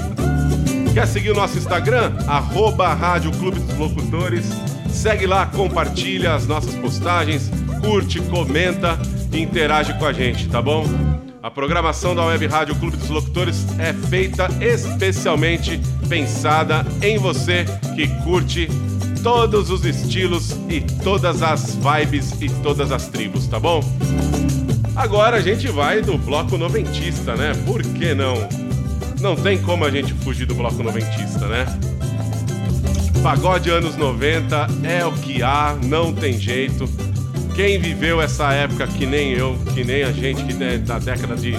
Quer 0.94 1.08
seguir 1.08 1.32
o 1.32 1.36
nosso 1.36 1.58
Instagram? 1.58 2.14
Arroba 2.26 2.94
Rádio 2.94 3.32
Clube 3.34 3.60
dos 3.60 3.78
Locutores. 3.78 4.46
Segue 4.90 5.28
lá, 5.28 5.46
compartilha 5.46 6.34
as 6.34 6.48
nossas 6.48 6.74
postagens, 6.76 7.52
curte, 7.82 8.22
comenta 8.22 8.98
e 9.32 9.42
interage 9.42 9.94
com 9.96 10.06
a 10.06 10.14
gente, 10.14 10.48
tá 10.48 10.62
bom? 10.62 11.15
A 11.46 11.52
programação 11.52 12.16
da 12.16 12.26
Web 12.26 12.48
Rádio 12.48 12.76
Clube 12.76 12.98
dos 12.98 13.08
Locutores 13.08 13.68
é 13.78 13.94
feita 13.94 14.50
especialmente 14.60 15.80
pensada 16.10 16.84
em 17.04 17.20
você 17.20 17.66
que 17.96 18.08
curte 18.24 18.68
todos 19.22 19.70
os 19.70 19.86
estilos 19.86 20.58
e 20.68 20.82
todas 20.82 21.44
as 21.44 21.76
vibes 21.76 22.32
e 22.42 22.50
todas 22.64 22.92
as 22.92 23.10
tribos, 23.10 23.46
tá 23.46 23.60
bom? 23.60 23.80
Agora 24.96 25.38
a 25.38 25.40
gente 25.40 25.68
vai 25.68 26.02
do 26.02 26.18
bloco 26.18 26.58
noventista, 26.58 27.36
né? 27.36 27.54
Por 27.64 27.84
que 27.84 28.16
não? 28.16 28.50
Não 29.22 29.36
tem 29.36 29.62
como 29.62 29.86
a 29.86 29.92
gente 29.92 30.16
fugir 30.16 30.48
do 30.48 30.56
bloco 30.56 30.82
noventista, 30.82 31.46
né? 31.46 31.68
Pagode 33.22 33.70
anos 33.70 33.96
90 33.96 34.68
é 34.84 35.06
o 35.06 35.12
que 35.12 35.44
há, 35.44 35.78
não 35.84 36.12
tem 36.12 36.40
jeito. 36.40 36.90
Quem 37.56 37.80
viveu 37.80 38.22
essa 38.22 38.52
época 38.52 38.86
que 38.86 39.06
nem 39.06 39.32
eu, 39.32 39.58
que 39.74 39.86
nem 39.86 40.04
a 40.04 40.12
gente 40.12 40.44
que 40.44 40.62
é 40.62 40.78
da 40.78 41.00
década 41.00 41.38
de 41.38 41.54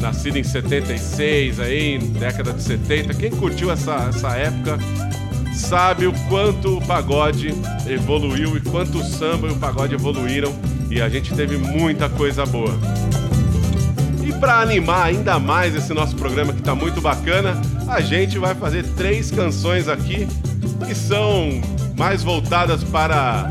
nascido 0.00 0.36
em 0.38 0.44
76 0.44 1.58
aí, 1.58 1.98
década 1.98 2.52
de 2.52 2.62
70, 2.62 3.14
quem 3.14 3.30
curtiu 3.32 3.70
essa, 3.70 4.08
essa 4.08 4.36
época 4.36 4.78
sabe 5.52 6.06
o 6.06 6.12
quanto 6.28 6.78
o 6.78 6.86
pagode 6.86 7.52
evoluiu 7.88 8.56
e 8.56 8.60
quanto 8.60 8.98
o 8.98 9.04
samba 9.04 9.48
e 9.48 9.50
o 9.50 9.56
pagode 9.56 9.92
evoluíram 9.92 10.54
e 10.88 11.02
a 11.02 11.08
gente 11.08 11.34
teve 11.34 11.58
muita 11.58 12.08
coisa 12.08 12.46
boa. 12.46 12.78
E 14.24 14.32
para 14.34 14.60
animar 14.60 15.06
ainda 15.06 15.38
mais 15.40 15.74
esse 15.74 15.92
nosso 15.92 16.14
programa 16.14 16.52
que 16.52 16.62
tá 16.62 16.76
muito 16.76 17.00
bacana, 17.00 17.60
a 17.88 18.00
gente 18.00 18.38
vai 18.38 18.54
fazer 18.54 18.84
três 18.96 19.32
canções 19.32 19.88
aqui 19.88 20.28
que 20.86 20.94
são 20.94 21.60
mais 21.96 22.22
voltadas 22.22 22.84
para 22.84 23.50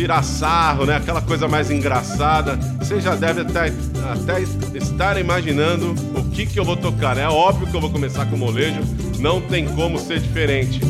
tirar 0.00 0.22
sarro, 0.22 0.86
né? 0.86 0.96
Aquela 0.96 1.20
coisa 1.20 1.46
mais 1.46 1.70
engraçada. 1.70 2.56
Você 2.78 3.00
já 3.00 3.14
deve 3.14 3.42
até, 3.42 3.70
até 4.10 4.40
estar 4.78 5.20
imaginando 5.20 5.94
o 6.16 6.24
que, 6.30 6.46
que 6.46 6.58
eu 6.58 6.64
vou 6.64 6.76
tocar. 6.76 7.18
É 7.18 7.28
óbvio 7.28 7.66
que 7.66 7.76
eu 7.76 7.80
vou 7.82 7.90
começar 7.90 8.24
com 8.24 8.36
molejo, 8.36 8.80
não 9.18 9.42
tem 9.42 9.66
como 9.66 9.98
ser 9.98 10.18
diferente. 10.18 10.80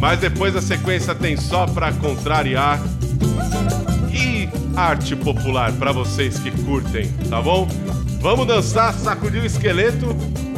Mas 0.00 0.20
depois 0.20 0.56
a 0.56 0.62
sequência 0.62 1.14
tem 1.14 1.36
só 1.36 1.66
para 1.66 1.92
contrariar 1.92 2.80
e 4.10 4.48
arte 4.74 5.14
popular 5.14 5.70
para 5.72 5.92
vocês 5.92 6.38
que 6.38 6.50
curtem, 6.50 7.12
tá 7.28 7.42
bom? 7.42 7.68
Vamos 8.22 8.46
dançar, 8.46 8.94
sacudir 8.94 9.42
o 9.42 9.46
esqueleto. 9.46 10.16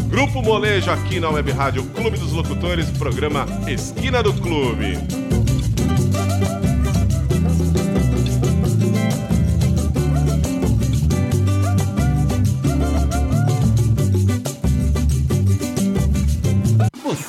Grupo 0.08 0.40
Molejo 0.40 0.90
aqui 0.90 1.18
na 1.18 1.30
Web 1.30 1.50
Rádio 1.50 1.84
Clube 1.86 2.16
dos 2.16 2.32
Locutores, 2.32 2.88
programa 2.90 3.44
Esquina 3.66 4.22
do 4.22 4.32
Clube. 4.34 5.21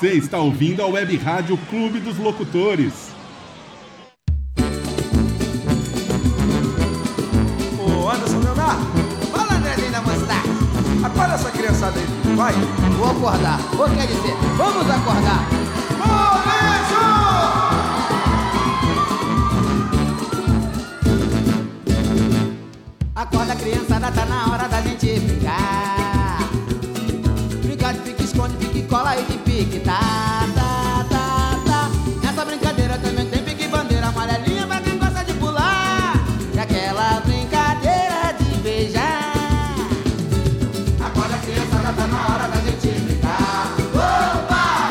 Você 0.04 0.16
está 0.16 0.38
ouvindo 0.38 0.84
a 0.84 0.86
Web 0.86 1.16
Rádio 1.16 1.58
Clube 1.70 2.02
dos 2.02 2.18
Locutores. 2.18 2.92
Ô 7.80 8.10
Anderson 8.10 8.40
Leonardo, 8.40 8.86
fala 9.32 9.54
Andrezinho 9.54 9.92
da 9.94 10.02
Mostarte. 10.02 10.50
Acorda 11.06 11.36
essa 11.36 11.52
criançada 11.52 11.98
aí, 11.98 12.36
vai. 12.36 12.52
Vou 12.98 13.12
acordar. 13.12 13.60
Ou 13.80 13.86
quer 13.96 14.08
dizer, 14.08 14.36
vamos 14.58 14.90
acordar. 14.90 15.48
Acorda 23.16 23.56
criançada, 23.56 24.12
tá 24.12 24.26
na 24.26 24.52
hora 24.52 24.68
da 24.68 24.82
gente 24.82 25.18
brincar. 25.22 26.03
Pique, 29.66 29.80
tá, 29.80 30.00
tá, 30.56 31.06
tá, 31.10 31.60
tá. 31.66 31.90
Nessa 32.22 32.46
brincadeira 32.46 32.98
também 32.98 33.26
tem 33.30 33.44
pique, 33.44 33.68
bandeira 33.68 34.08
amarelinha 34.08 34.68
pra 34.68 34.82
quem 34.82 34.98
gosta 34.98 35.24
de 35.24 35.34
pular. 35.36 36.16
E 36.54 36.60
aquela 36.60 37.22
brincadeira 37.22 38.34
de 38.38 38.58
beijar. 38.62 39.34
Acorda 41.06 41.38
criançada, 41.38 41.94
tá 41.94 42.08
na 42.08 42.34
hora 42.34 42.48
da 42.50 42.58
gente 42.58 42.88
brincar. 42.88 43.74
Opa! 43.94 44.90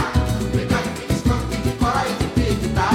Brincar 0.52 0.82
de 0.82 0.90
pique, 0.90 1.12
esconde, 1.12 1.56
pique, 1.56 1.76
cola 1.78 2.04
e 2.08 2.14
de 2.14 2.28
pique, 2.30 2.68
tá, 2.74 2.90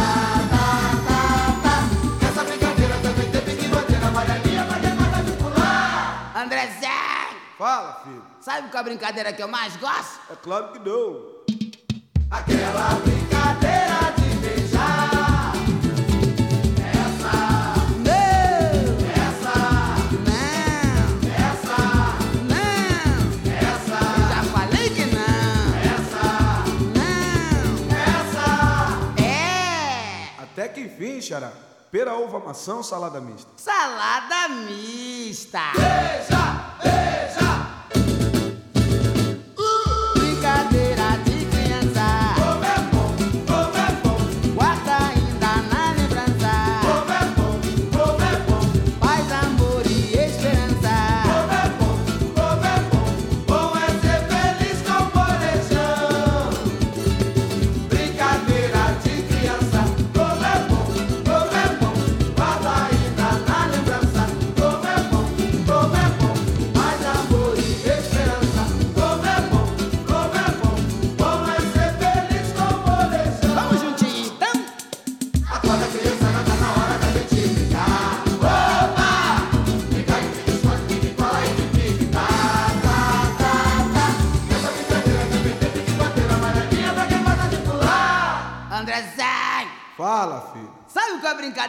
tá, 0.50 0.66
tá, 1.08 1.22
tá. 1.64 2.26
Nessa 2.26 2.44
brincadeira 2.44 2.96
também 3.04 3.30
tem 3.30 3.42
pique, 3.42 3.68
bandeira 3.68 4.08
amarelinha 4.08 4.66
pra 4.66 4.80
quem 4.80 4.96
gosta 4.96 5.24
de 5.24 5.32
pular. 5.34 6.34
Andrezé! 6.36 6.88
Fala, 7.58 8.02
filho. 8.04 8.24
Sabe 8.40 8.70
qual 8.70 8.78
é 8.78 8.80
a 8.80 8.84
brincadeira 8.84 9.34
que 9.34 9.44
eu 9.44 9.48
mais 9.48 9.76
gosto? 9.78 10.20
É 10.32 10.36
claro 10.36 10.72
que 10.72 10.80
não. 10.80 11.37
Xará. 31.28 31.52
Pera, 31.92 32.16
uva, 32.16 32.40
maçã 32.40 32.76
ou 32.76 32.84
salada 32.84 33.20
mista? 33.20 33.52
Salada 33.58 34.48
mista. 34.48 35.74
Beija, 35.76 36.78
beija. 36.82 37.47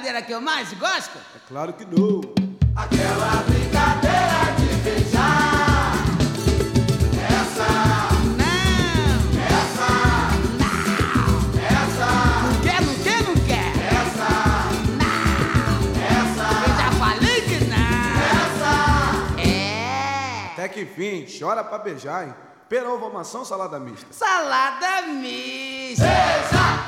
Brincadeira 0.08 0.22
que 0.22 0.32
eu 0.32 0.40
mais 0.40 0.72
gosto? 0.74 1.18
É 1.18 1.38
claro 1.46 1.72
que 1.74 1.84
não. 1.84 2.20
Aquela 2.74 3.42
brincadeira 3.42 4.54
de 4.58 4.74
beijar. 4.82 5.92
Essa. 7.28 7.68
Não. 8.38 9.18
Essa. 9.44 9.90
Não. 10.58 10.76
Essa. 11.76 12.08
Não 12.42 12.54
quer, 12.62 12.80
não 12.82 12.94
quer, 13.04 13.22
não 13.22 13.34
quer. 13.46 13.68
Essa. 13.92 14.30
Não. 14.98 15.78
Essa. 16.16 16.46
Eu 16.64 16.72
já 16.76 16.90
falei 16.92 17.40
que 17.42 17.58
não. 17.64 17.76
Essa. 18.40 19.42
É. 19.42 20.52
Até 20.52 20.68
que 20.68 20.80
enfim, 20.82 21.26
chora 21.38 21.62
pra 21.62 21.78
beijar, 21.78 22.26
hein? 22.26 22.34
Pera, 22.68 22.90
uva, 22.92 23.10
maçã 23.10 23.38
ou 23.40 23.44
salada 23.44 23.78
mista? 23.78 24.06
Salada 24.10 25.02
mista. 25.02 26.04
Beija, 26.04 26.87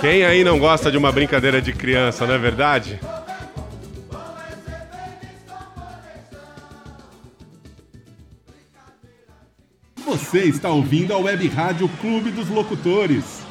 Quem 0.00 0.24
aí 0.24 0.44
não 0.44 0.60
gosta 0.60 0.92
de 0.92 0.96
uma 0.96 1.10
brincadeira 1.10 1.60
de 1.60 1.72
criança, 1.72 2.24
não 2.24 2.34
é 2.34 2.38
verdade? 2.38 3.00
Você 10.06 10.44
está 10.44 10.70
ouvindo 10.70 11.12
a 11.12 11.18
Web 11.18 11.48
Rádio 11.48 11.88
Clube 12.00 12.30
dos 12.30 12.48
Locutores. 12.48 13.47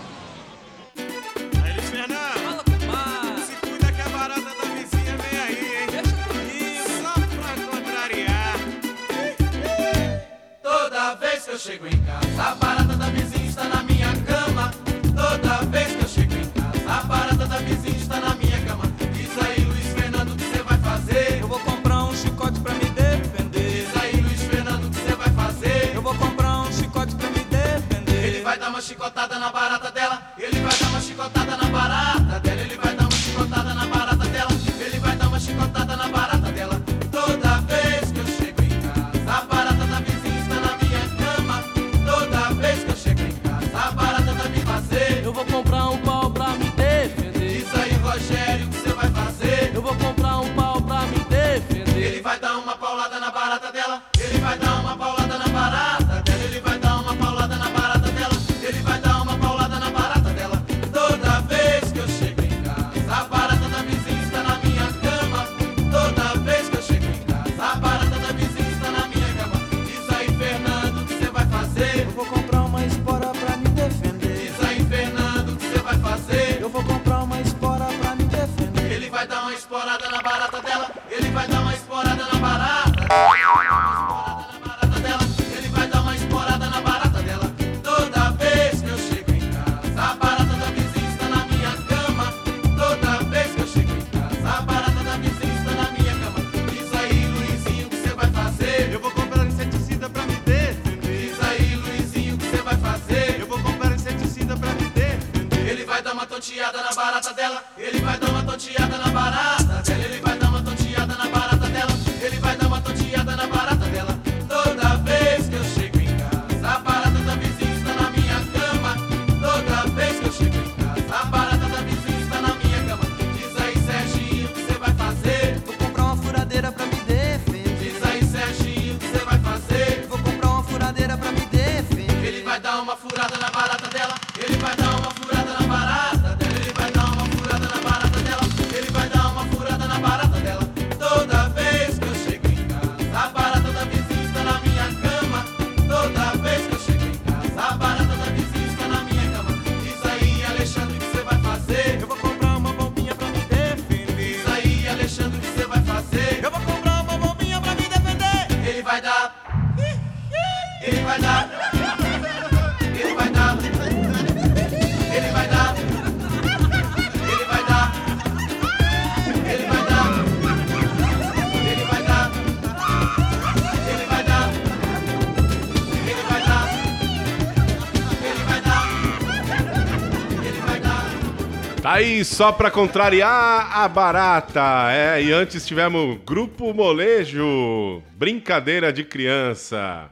Aí 181.98 182.24
só 182.24 182.52
pra 182.52 182.70
contrariar 182.70 183.76
a 183.76 183.88
barata. 183.88 184.62
É, 184.92 185.22
e 185.22 185.32
antes 185.32 185.66
tivemos 185.66 186.20
Grupo 186.26 186.72
Molejo, 186.72 188.04
Brincadeira 188.16 188.94
de 188.94 189.04
Criança. 189.04 190.06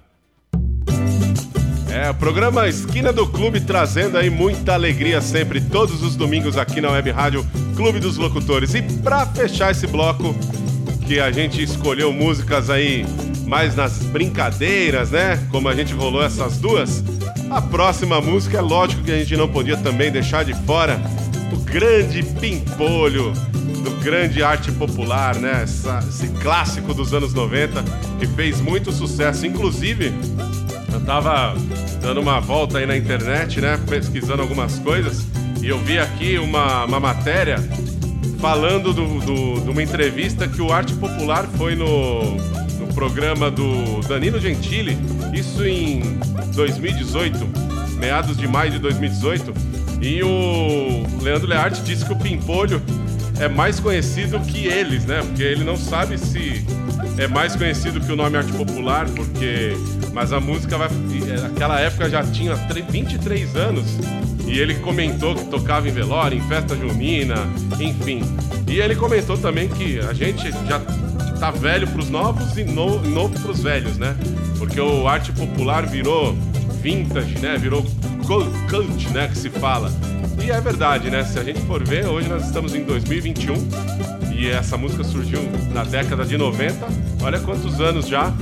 É, 1.91 2.09
o 2.09 2.15
programa 2.15 2.67
Esquina 2.67 3.13
do 3.13 3.27
Clube 3.27 3.61
trazendo 3.61 4.17
aí 4.17 4.31
muita 4.31 4.73
alegria 4.73 5.21
sempre, 5.21 5.61
todos 5.61 6.01
os 6.01 6.15
domingos 6.15 6.57
aqui 6.57 6.81
na 6.81 6.89
Web 6.89 7.11
Rádio 7.11 7.45
Clube 7.75 7.99
dos 7.99 8.17
Locutores. 8.17 8.73
E 8.73 8.81
pra 8.81 9.25
fechar 9.27 9.71
esse 9.71 9.85
bloco, 9.85 10.35
que 11.05 11.19
a 11.19 11.31
gente 11.31 11.61
escolheu 11.61 12.11
músicas 12.11 12.71
aí 12.71 13.05
mais 13.45 13.75
nas 13.75 13.99
brincadeiras, 13.99 15.11
né? 15.11 15.37
Como 15.51 15.69
a 15.69 15.75
gente 15.75 15.93
rolou 15.93 16.23
essas 16.23 16.57
duas. 16.57 17.03
A 17.51 17.61
próxima 17.61 18.19
música 18.19 18.57
é 18.57 18.61
lógico 18.61 19.03
que 19.03 19.11
a 19.11 19.17
gente 19.19 19.37
não 19.37 19.47
podia 19.47 19.77
também 19.77 20.11
deixar 20.11 20.43
de 20.43 20.55
fora 20.65 20.99
o 21.55 21.59
grande 21.59 22.21
pimpolho 22.23 23.31
do 23.83 23.91
grande 24.03 24.43
arte 24.43 24.71
popular, 24.71 25.35
né? 25.35 25.61
Essa- 25.63 26.03
esse 26.07 26.27
clássico 26.27 26.93
dos 26.93 27.13
anos 27.13 27.33
90 27.33 27.83
que 28.19 28.27
fez 28.27 28.59
muito 28.61 28.91
sucesso. 28.91 29.45
Inclusive, 29.45 30.13
eu 30.93 30.99
tava 31.01 31.55
dando 32.01 32.19
uma 32.21 32.39
volta 32.39 32.77
aí 32.79 32.85
na 32.85 32.95
internet, 32.97 33.59
né? 33.61 33.79
Pesquisando 33.87 34.41
algumas 34.41 34.79
coisas 34.79 35.25
e 35.61 35.67
eu 35.67 35.79
vi 35.79 35.97
aqui 35.99 36.37
uma, 36.37 36.85
uma 36.85 36.99
matéria 36.99 37.57
falando 38.39 38.93
do- 38.93 39.19
do- 39.19 39.61
de 39.61 39.69
uma 39.69 39.81
entrevista 39.81 40.47
que 40.47 40.61
o 40.61 40.71
Arte 40.71 40.93
Popular 40.93 41.47
foi 41.57 41.75
no, 41.75 42.35
no 42.79 42.93
programa 42.93 43.49
do 43.49 44.01
Danilo 44.07 44.39
Gentili, 44.39 44.97
isso 45.33 45.65
em 45.65 46.01
2018, 46.53 47.47
meados 47.97 48.37
de 48.37 48.47
maio 48.47 48.71
de 48.71 48.79
2018, 48.79 49.53
e 50.01 50.21
o 50.23 51.03
Leandro 51.21 51.47
Learte 51.47 51.81
disse 51.81 52.05
que 52.05 52.13
o 52.13 52.15
Pimpolho 52.15 52.81
é 53.39 53.47
mais 53.47 53.79
conhecido 53.79 54.39
que 54.41 54.65
eles, 54.67 55.05
né? 55.05 55.21
Porque 55.21 55.43
ele 55.43 55.63
não 55.63 55.75
sabe 55.77 56.17
se 56.17 56.63
é 57.17 57.27
mais 57.27 57.55
conhecido 57.55 57.99
que 57.99 58.11
o 58.11 58.15
nome 58.15 58.37
Arte 58.37 58.51
Popular, 58.53 59.07
porque. 59.09 59.73
Mas 60.13 60.31
a 60.31 60.39
música 60.39 60.77
vai. 60.77 60.89
Naquela 61.41 61.79
época 61.79 62.09
já 62.09 62.23
tinha 62.23 62.55
tre- 62.67 62.85
23 62.87 63.55
anos. 63.55 63.85
E 64.47 64.59
ele 64.59 64.75
comentou 64.75 65.33
que 65.35 65.43
tocava 65.45 65.89
em 65.89 65.91
velório, 65.91 66.37
em 66.37 66.41
festa 66.41 66.75
junina, 66.75 67.35
enfim. 67.79 68.21
E 68.67 68.79
ele 68.79 68.95
comentou 68.95 69.35
também 69.37 69.67
que 69.67 69.99
a 69.99 70.13
gente 70.13 70.51
já 70.67 70.79
tá 71.39 71.49
velho 71.51 71.87
pros 71.87 72.09
novos 72.09 72.55
e 72.55 72.63
no- 72.63 73.01
novo 73.01 73.37
pros 73.41 73.61
velhos, 73.63 73.97
né? 73.97 74.15
Porque 74.59 74.79
o 74.79 75.07
arte 75.07 75.31
popular 75.31 75.85
virou 75.87 76.37
vintage, 76.81 77.39
né? 77.39 77.57
Virou 77.57 77.83
cult, 78.27 79.09
né? 79.09 79.27
Que 79.27 79.37
se 79.37 79.49
fala. 79.49 79.91
E 80.43 80.51
é 80.51 80.59
verdade, 80.59 81.09
né? 81.09 81.23
Se 81.23 81.39
a 81.39 81.43
gente 81.43 81.59
for 81.61 81.83
ver, 81.83 82.05
hoje 82.05 82.27
nós 82.27 82.45
estamos 82.45 82.75
em 82.75 82.83
2021 82.83 83.55
e 84.35 84.49
essa 84.49 84.77
música 84.77 85.03
surgiu 85.03 85.39
na 85.73 85.83
década 85.83 86.25
de 86.25 86.37
90. 86.37 86.75
Olha 87.23 87.39
quantos 87.39 87.79
anos 87.79 88.07
já 88.07 88.33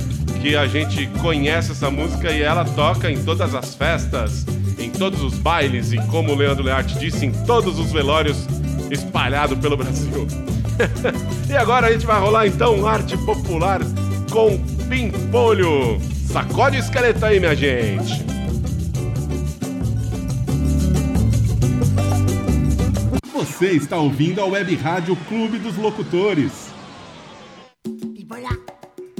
que 0.42 0.56
a 0.56 0.66
gente 0.66 1.06
conhece 1.22 1.72
essa 1.72 1.90
música 1.90 2.30
e 2.30 2.42
ela 2.42 2.64
toca 2.64 3.10
em 3.10 3.22
todas 3.24 3.54
as 3.54 3.74
festas, 3.74 4.44
em 4.78 4.90
todos 4.90 5.22
os 5.22 5.34
bailes 5.34 5.92
e, 5.92 5.96
como 6.08 6.32
o 6.32 6.34
Leandro 6.34 6.64
Learte 6.64 6.98
disse, 6.98 7.24
em 7.24 7.32
todos 7.44 7.78
os 7.78 7.92
velórios 7.92 8.46
espalhado 8.90 9.56
pelo 9.56 9.76
Brasil. 9.76 10.26
e 11.48 11.56
agora 11.56 11.86
a 11.86 11.92
gente 11.92 12.04
vai 12.04 12.20
rolar 12.20 12.46
então 12.46 12.86
arte 12.86 13.16
popular 13.18 13.80
com 14.30 14.58
pimpolho. 14.88 15.98
Sacode 16.26 16.76
o 16.76 16.80
esqueleto 16.80 17.24
aí, 17.24 17.38
minha 17.38 17.54
gente. 17.54 18.33
Você 23.44 23.72
está 23.72 23.98
ouvindo 23.98 24.40
a 24.40 24.46
Web 24.46 24.74
Rádio 24.76 25.14
Clube 25.28 25.58
dos 25.58 25.76
Locutores. 25.76 26.72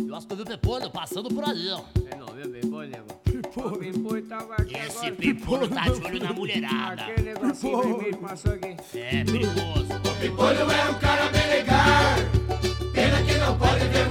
Eu 0.08 0.14
acho 0.16 0.26
que 0.26 0.32
eu 0.32 0.36
vi 0.38 0.42
o 0.42 0.46
Pepolho 0.46 0.90
passando 0.90 1.28
por 1.28 1.44
ali, 1.44 1.68
ó. 1.68 1.82
É 2.10 2.16
não, 2.16 2.26
viu, 2.28 2.50
Pepolho, 2.50 2.90
nego? 2.90 3.04
O 3.04 4.22
tava 4.22 4.54
aqui 4.54 4.76
Esse 4.76 4.98
agora. 4.98 5.14
Pepolho 5.14 5.68
tá 5.68 5.82
de 5.82 6.06
olho 6.06 6.20
na 6.20 6.32
mulherada. 6.32 7.02
Aquele 7.02 7.34
negocinho 7.34 7.82
vermelho 7.82 8.16
passou 8.16 8.52
aqui. 8.54 8.76
É, 8.94 9.24
perigoso. 9.24 9.92
O 9.92 10.20
Pimpolho 10.20 10.70
é 10.70 10.90
um 10.90 10.94
cara 10.94 11.28
bem 11.28 11.46
legal. 11.48 12.92
Pena 12.94 13.22
que 13.24 13.38
não 13.38 13.58
pode 13.58 13.86
ver 13.88 14.08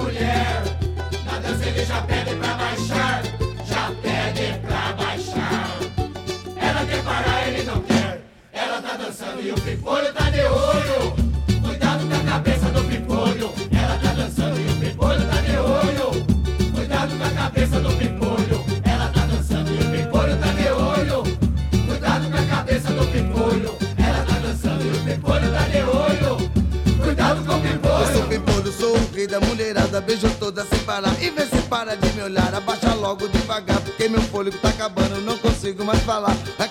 Devagar, 33.27 33.79
porque 33.81 34.07
meu 34.07 34.21
fôlego 34.21 34.57
tá 34.57 34.69
acabando 34.69 35.21
Não 35.21 35.37
consigo 35.37 35.83
mais 35.85 35.99
falar. 36.03 36.35
Vai 36.57 36.67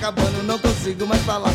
acabando 0.00 0.42
Não 0.42 0.58
consigo 0.58 1.06
mais 1.06 1.20
falar 1.22 1.52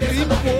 Grimpo. 0.00 0.59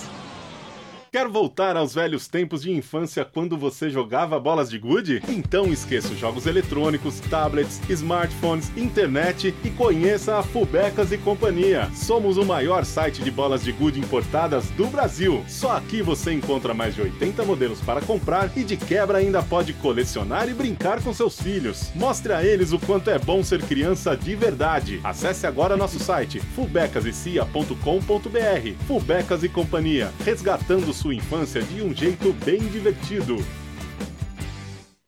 Voltar 1.31 1.77
aos 1.77 1.95
velhos 1.95 2.27
tempos 2.27 2.61
de 2.61 2.73
infância 2.73 3.23
quando 3.23 3.57
você 3.57 3.89
jogava 3.89 4.37
bolas 4.37 4.69
de 4.69 4.77
gude? 4.77 5.23
Então 5.29 5.71
esqueça 5.71 6.09
os 6.09 6.19
jogos 6.19 6.45
eletrônicos, 6.45 7.21
tablets, 7.21 7.79
smartphones, 7.89 8.69
internet 8.75 9.55
e 9.63 9.69
conheça 9.69 10.37
a 10.37 10.43
Fubecas 10.43 11.13
e 11.13 11.17
Companhia. 11.17 11.89
Somos 11.95 12.35
o 12.35 12.43
maior 12.43 12.83
site 12.83 13.23
de 13.23 13.31
bolas 13.31 13.63
de 13.63 13.71
gude 13.71 13.97
importadas 13.97 14.69
do 14.71 14.87
Brasil. 14.87 15.41
Só 15.47 15.77
aqui 15.77 16.01
você 16.01 16.33
encontra 16.33 16.73
mais 16.73 16.95
de 16.95 17.01
80 17.01 17.45
modelos 17.45 17.79
para 17.79 18.01
comprar 18.01 18.51
e 18.57 18.65
de 18.65 18.75
quebra 18.75 19.19
ainda 19.19 19.41
pode 19.41 19.71
colecionar 19.71 20.49
e 20.49 20.53
brincar 20.53 21.01
com 21.01 21.13
seus 21.13 21.39
filhos. 21.39 21.93
Mostre 21.95 22.33
a 22.33 22.43
eles 22.43 22.73
o 22.73 22.79
quanto 22.79 23.09
é 23.09 23.17
bom 23.17 23.41
ser 23.41 23.63
criança 23.63 24.17
de 24.17 24.35
verdade. 24.35 24.99
Acesse 25.01 25.47
agora 25.47 25.77
nosso 25.77 25.97
site 25.97 26.41
fubecasecia.com.br. 26.41 28.85
Fubecas 28.85 29.45
e 29.45 29.49
Companhia, 29.49 30.11
resgatando 30.25 30.91
sua 30.91 31.20
infância 31.21 31.61
de 31.61 31.81
um 31.83 31.93
jeito 31.93 32.33
bem 32.43 32.59
divertido. 32.59 33.37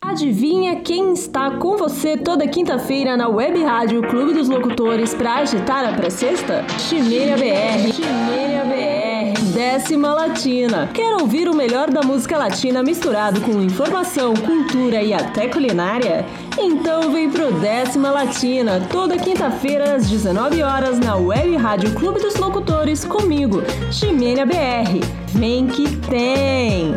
Adivinha 0.06 0.82
quem 0.82 1.14
está 1.14 1.52
com 1.52 1.78
você 1.78 2.18
toda 2.18 2.46
quinta-feira 2.46 3.16
na 3.16 3.30
Web 3.30 3.64
Rádio 3.64 4.02
Clube 4.10 4.34
dos 4.34 4.50
Locutores 4.50 5.14
para 5.14 5.36
agitar 5.36 5.86
a 5.86 5.94
pré-sexta? 5.94 6.66
Chimeira 6.78 7.38
BR. 7.38 7.94
Chimeira 7.94 8.66
BR. 8.66 9.42
Décima 9.54 10.14
Latina. 10.14 10.90
Quer 10.94 11.16
ouvir 11.16 11.48
o 11.48 11.56
melhor 11.56 11.90
da 11.90 12.02
música 12.02 12.38
latina 12.38 12.84
misturado 12.84 13.40
com 13.42 13.62
informação, 13.62 14.34
cultura 14.34 15.02
e 15.02 15.14
até 15.14 15.48
culinária? 15.48 16.26
Então 16.60 17.10
vem 17.10 17.30
pro 17.30 17.54
Décima 17.54 18.12
Latina, 18.12 18.86
toda 18.92 19.18
quinta-feira 19.18 19.96
às 19.96 20.10
19 20.10 20.62
horas 20.62 21.00
na 21.00 21.16
Web 21.16 21.56
Rádio 21.56 21.94
Clube 21.96 22.20
dos 22.20 22.36
Locutores 22.36 23.06
comigo, 23.06 23.64
Ximênia 23.90 24.46
BR. 24.46 25.00
Vem 25.34 25.66
que 25.68 25.96
tem! 25.98 26.94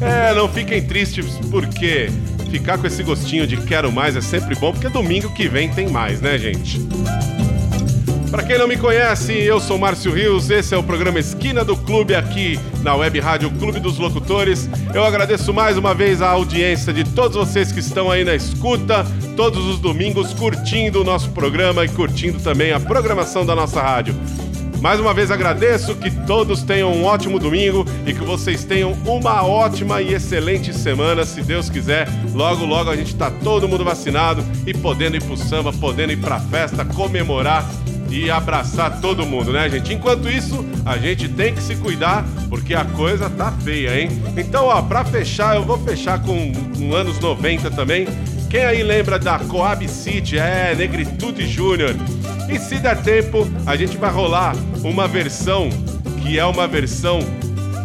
É, 0.00 0.34
não 0.34 0.48
fiquem 0.48 0.84
tristes 0.84 1.38
porque 1.52 2.10
ficar 2.50 2.78
com 2.78 2.86
esse 2.86 3.02
gostinho 3.02 3.46
de 3.46 3.56
quero 3.56 3.92
mais 3.92 4.16
é 4.16 4.20
sempre 4.20 4.54
bom, 4.56 4.72
porque 4.72 4.88
domingo 4.88 5.32
que 5.32 5.48
vem 5.48 5.70
tem 5.70 5.88
mais, 5.88 6.20
né, 6.20 6.36
gente? 6.36 6.80
Para 8.30 8.44
quem 8.44 8.58
não 8.58 8.68
me 8.68 8.76
conhece, 8.76 9.32
eu 9.32 9.58
sou 9.58 9.76
Márcio 9.76 10.12
Rios, 10.12 10.50
esse 10.50 10.72
é 10.72 10.78
o 10.78 10.82
programa 10.84 11.18
Esquina 11.18 11.64
do 11.64 11.76
Clube 11.76 12.14
aqui 12.14 12.58
na 12.80 12.94
Web 12.94 13.18
Rádio 13.18 13.50
Clube 13.50 13.80
dos 13.80 13.98
Locutores. 13.98 14.68
Eu 14.94 15.04
agradeço 15.04 15.52
mais 15.52 15.76
uma 15.76 15.94
vez 15.94 16.22
a 16.22 16.30
audiência 16.30 16.92
de 16.92 17.02
todos 17.02 17.36
vocês 17.36 17.72
que 17.72 17.80
estão 17.80 18.08
aí 18.08 18.24
na 18.24 18.34
escuta, 18.34 19.04
todos 19.36 19.66
os 19.66 19.80
domingos 19.80 20.32
curtindo 20.32 21.00
o 21.00 21.04
nosso 21.04 21.30
programa 21.30 21.84
e 21.84 21.88
curtindo 21.88 22.38
também 22.38 22.72
a 22.72 22.78
programação 22.78 23.44
da 23.44 23.56
nossa 23.56 23.82
rádio. 23.82 24.14
Mais 24.80 24.98
uma 24.98 25.12
vez 25.12 25.30
agradeço 25.30 25.94
que 25.94 26.10
todos 26.10 26.62
tenham 26.62 26.90
um 26.90 27.04
ótimo 27.04 27.38
domingo 27.38 27.84
e 28.06 28.14
que 28.14 28.24
vocês 28.24 28.64
tenham 28.64 28.92
uma 29.04 29.44
ótima 29.44 30.00
e 30.00 30.14
excelente 30.14 30.72
semana, 30.72 31.24
se 31.26 31.42
Deus 31.42 31.68
quiser. 31.68 32.08
Logo, 32.32 32.64
logo 32.64 32.88
a 32.88 32.96
gente 32.96 33.14
tá 33.14 33.30
todo 33.30 33.68
mundo 33.68 33.84
vacinado 33.84 34.42
e 34.66 34.72
podendo 34.72 35.16
ir 35.16 35.22
pro 35.22 35.36
samba, 35.36 35.70
podendo 35.70 36.12
ir 36.12 36.16
pra 36.16 36.40
festa, 36.40 36.82
comemorar 36.82 37.68
e 38.10 38.30
abraçar 38.30 39.00
todo 39.02 39.26
mundo, 39.26 39.52
né, 39.52 39.68
gente? 39.68 39.92
Enquanto 39.92 40.30
isso, 40.30 40.64
a 40.84 40.96
gente 40.96 41.28
tem 41.28 41.54
que 41.54 41.62
se 41.62 41.76
cuidar 41.76 42.24
porque 42.48 42.74
a 42.74 42.84
coisa 42.84 43.28
tá 43.28 43.52
feia, 43.62 44.00
hein? 44.00 44.10
Então, 44.34 44.64
ó, 44.64 44.80
pra 44.80 45.04
fechar, 45.04 45.56
eu 45.56 45.62
vou 45.62 45.78
fechar 45.78 46.20
com, 46.22 46.52
com 46.76 46.94
anos 46.94 47.20
90 47.20 47.70
também. 47.70 48.08
Quem 48.48 48.64
aí 48.64 48.82
lembra 48.82 49.18
da 49.18 49.38
Coab 49.38 49.86
City? 49.88 50.38
É, 50.38 50.74
Negritude 50.74 51.46
Júnior. 51.46 51.94
E 52.50 52.58
se 52.58 52.78
der 52.78 53.00
tempo, 53.02 53.46
a 53.66 53.76
gente 53.76 53.96
vai 53.96 54.10
rolar 54.10 54.54
uma 54.82 55.06
versão 55.06 55.68
que 56.22 56.38
é 56.38 56.44
uma 56.44 56.66
versão 56.66 57.20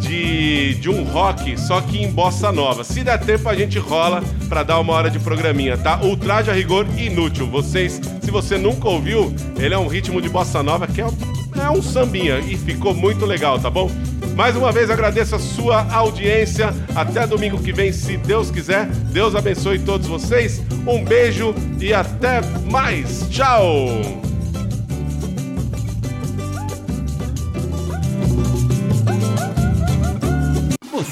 de, 0.00 0.74
de 0.74 0.88
um 0.88 1.02
rock, 1.04 1.58
só 1.58 1.80
que 1.80 2.02
em 2.02 2.10
bossa 2.10 2.52
nova. 2.52 2.84
Se 2.84 3.02
der 3.02 3.18
tempo, 3.18 3.48
a 3.48 3.54
gente 3.54 3.78
rola 3.78 4.22
pra 4.48 4.62
dar 4.62 4.78
uma 4.78 4.92
hora 4.92 5.10
de 5.10 5.18
programinha, 5.18 5.76
tá? 5.76 6.00
Ultraje 6.02 6.50
a 6.50 6.54
rigor 6.54 6.86
inútil. 6.98 7.46
Vocês, 7.46 8.00
se 8.20 8.30
você 8.30 8.56
nunca 8.56 8.88
ouviu, 8.88 9.34
ele 9.56 9.74
é 9.74 9.78
um 9.78 9.88
ritmo 9.88 10.20
de 10.20 10.28
bossa 10.28 10.62
nova 10.62 10.86
que 10.86 11.00
é, 11.00 11.04
é 11.04 11.70
um 11.70 11.82
sambinha 11.82 12.38
e 12.38 12.56
ficou 12.56 12.94
muito 12.94 13.24
legal, 13.24 13.58
tá 13.58 13.70
bom? 13.70 13.90
Mais 14.36 14.54
uma 14.54 14.70
vez 14.70 14.90
agradeço 14.90 15.34
a 15.34 15.38
sua 15.38 15.90
audiência. 15.92 16.74
Até 16.94 17.26
domingo 17.26 17.58
que 17.58 17.72
vem, 17.72 17.92
se 17.92 18.16
Deus 18.16 18.50
quiser. 18.50 18.86
Deus 18.86 19.34
abençoe 19.34 19.78
todos 19.78 20.06
vocês. 20.06 20.62
Um 20.86 21.04
beijo 21.04 21.54
e 21.80 21.92
até 21.94 22.40
mais. 22.70 23.26
Tchau! 23.30 24.25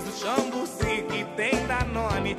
Do 0.00 0.10
chambuci 0.10 1.04
que 1.06 1.22
tem 1.36 1.66
Danone. 1.66 2.34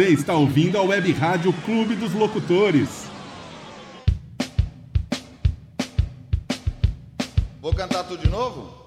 Você 0.00 0.08
está 0.08 0.32
ouvindo 0.32 0.78
a 0.78 0.82
Web 0.82 1.12
Rádio 1.12 1.52
Clube 1.62 1.94
dos 1.94 2.14
Locutores. 2.14 3.04
Vou 7.60 7.74
cantar 7.74 8.04
tudo 8.04 8.22
de 8.22 8.30
novo? 8.30 8.79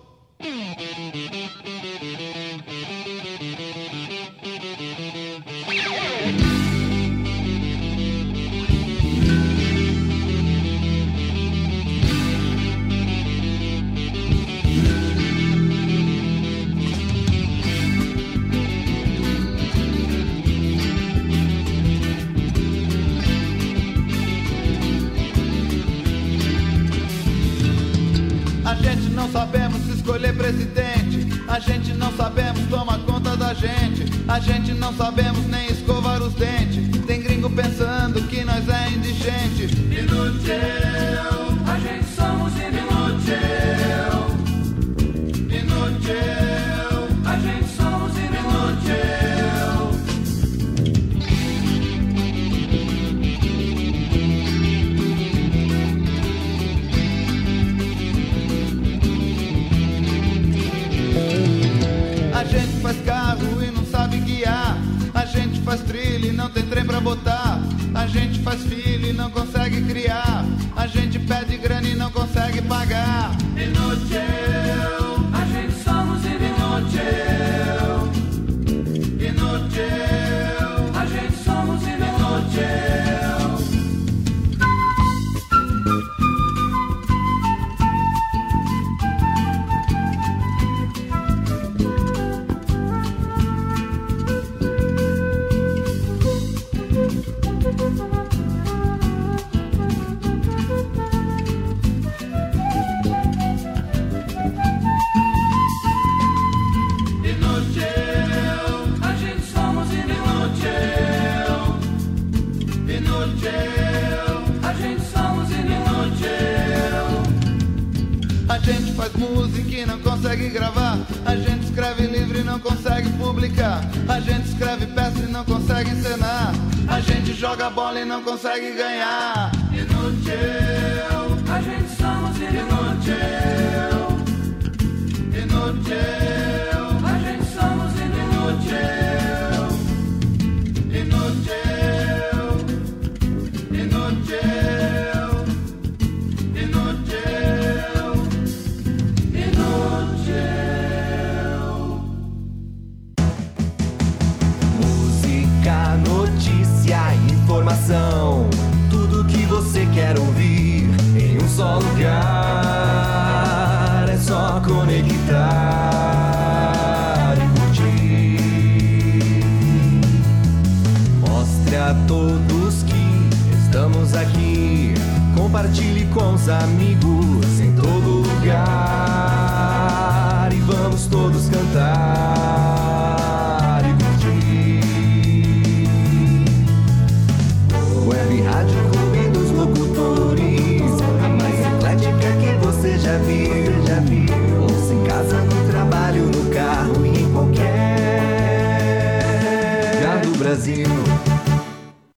consegue 128.34 128.72
ganhar. 128.74 129.43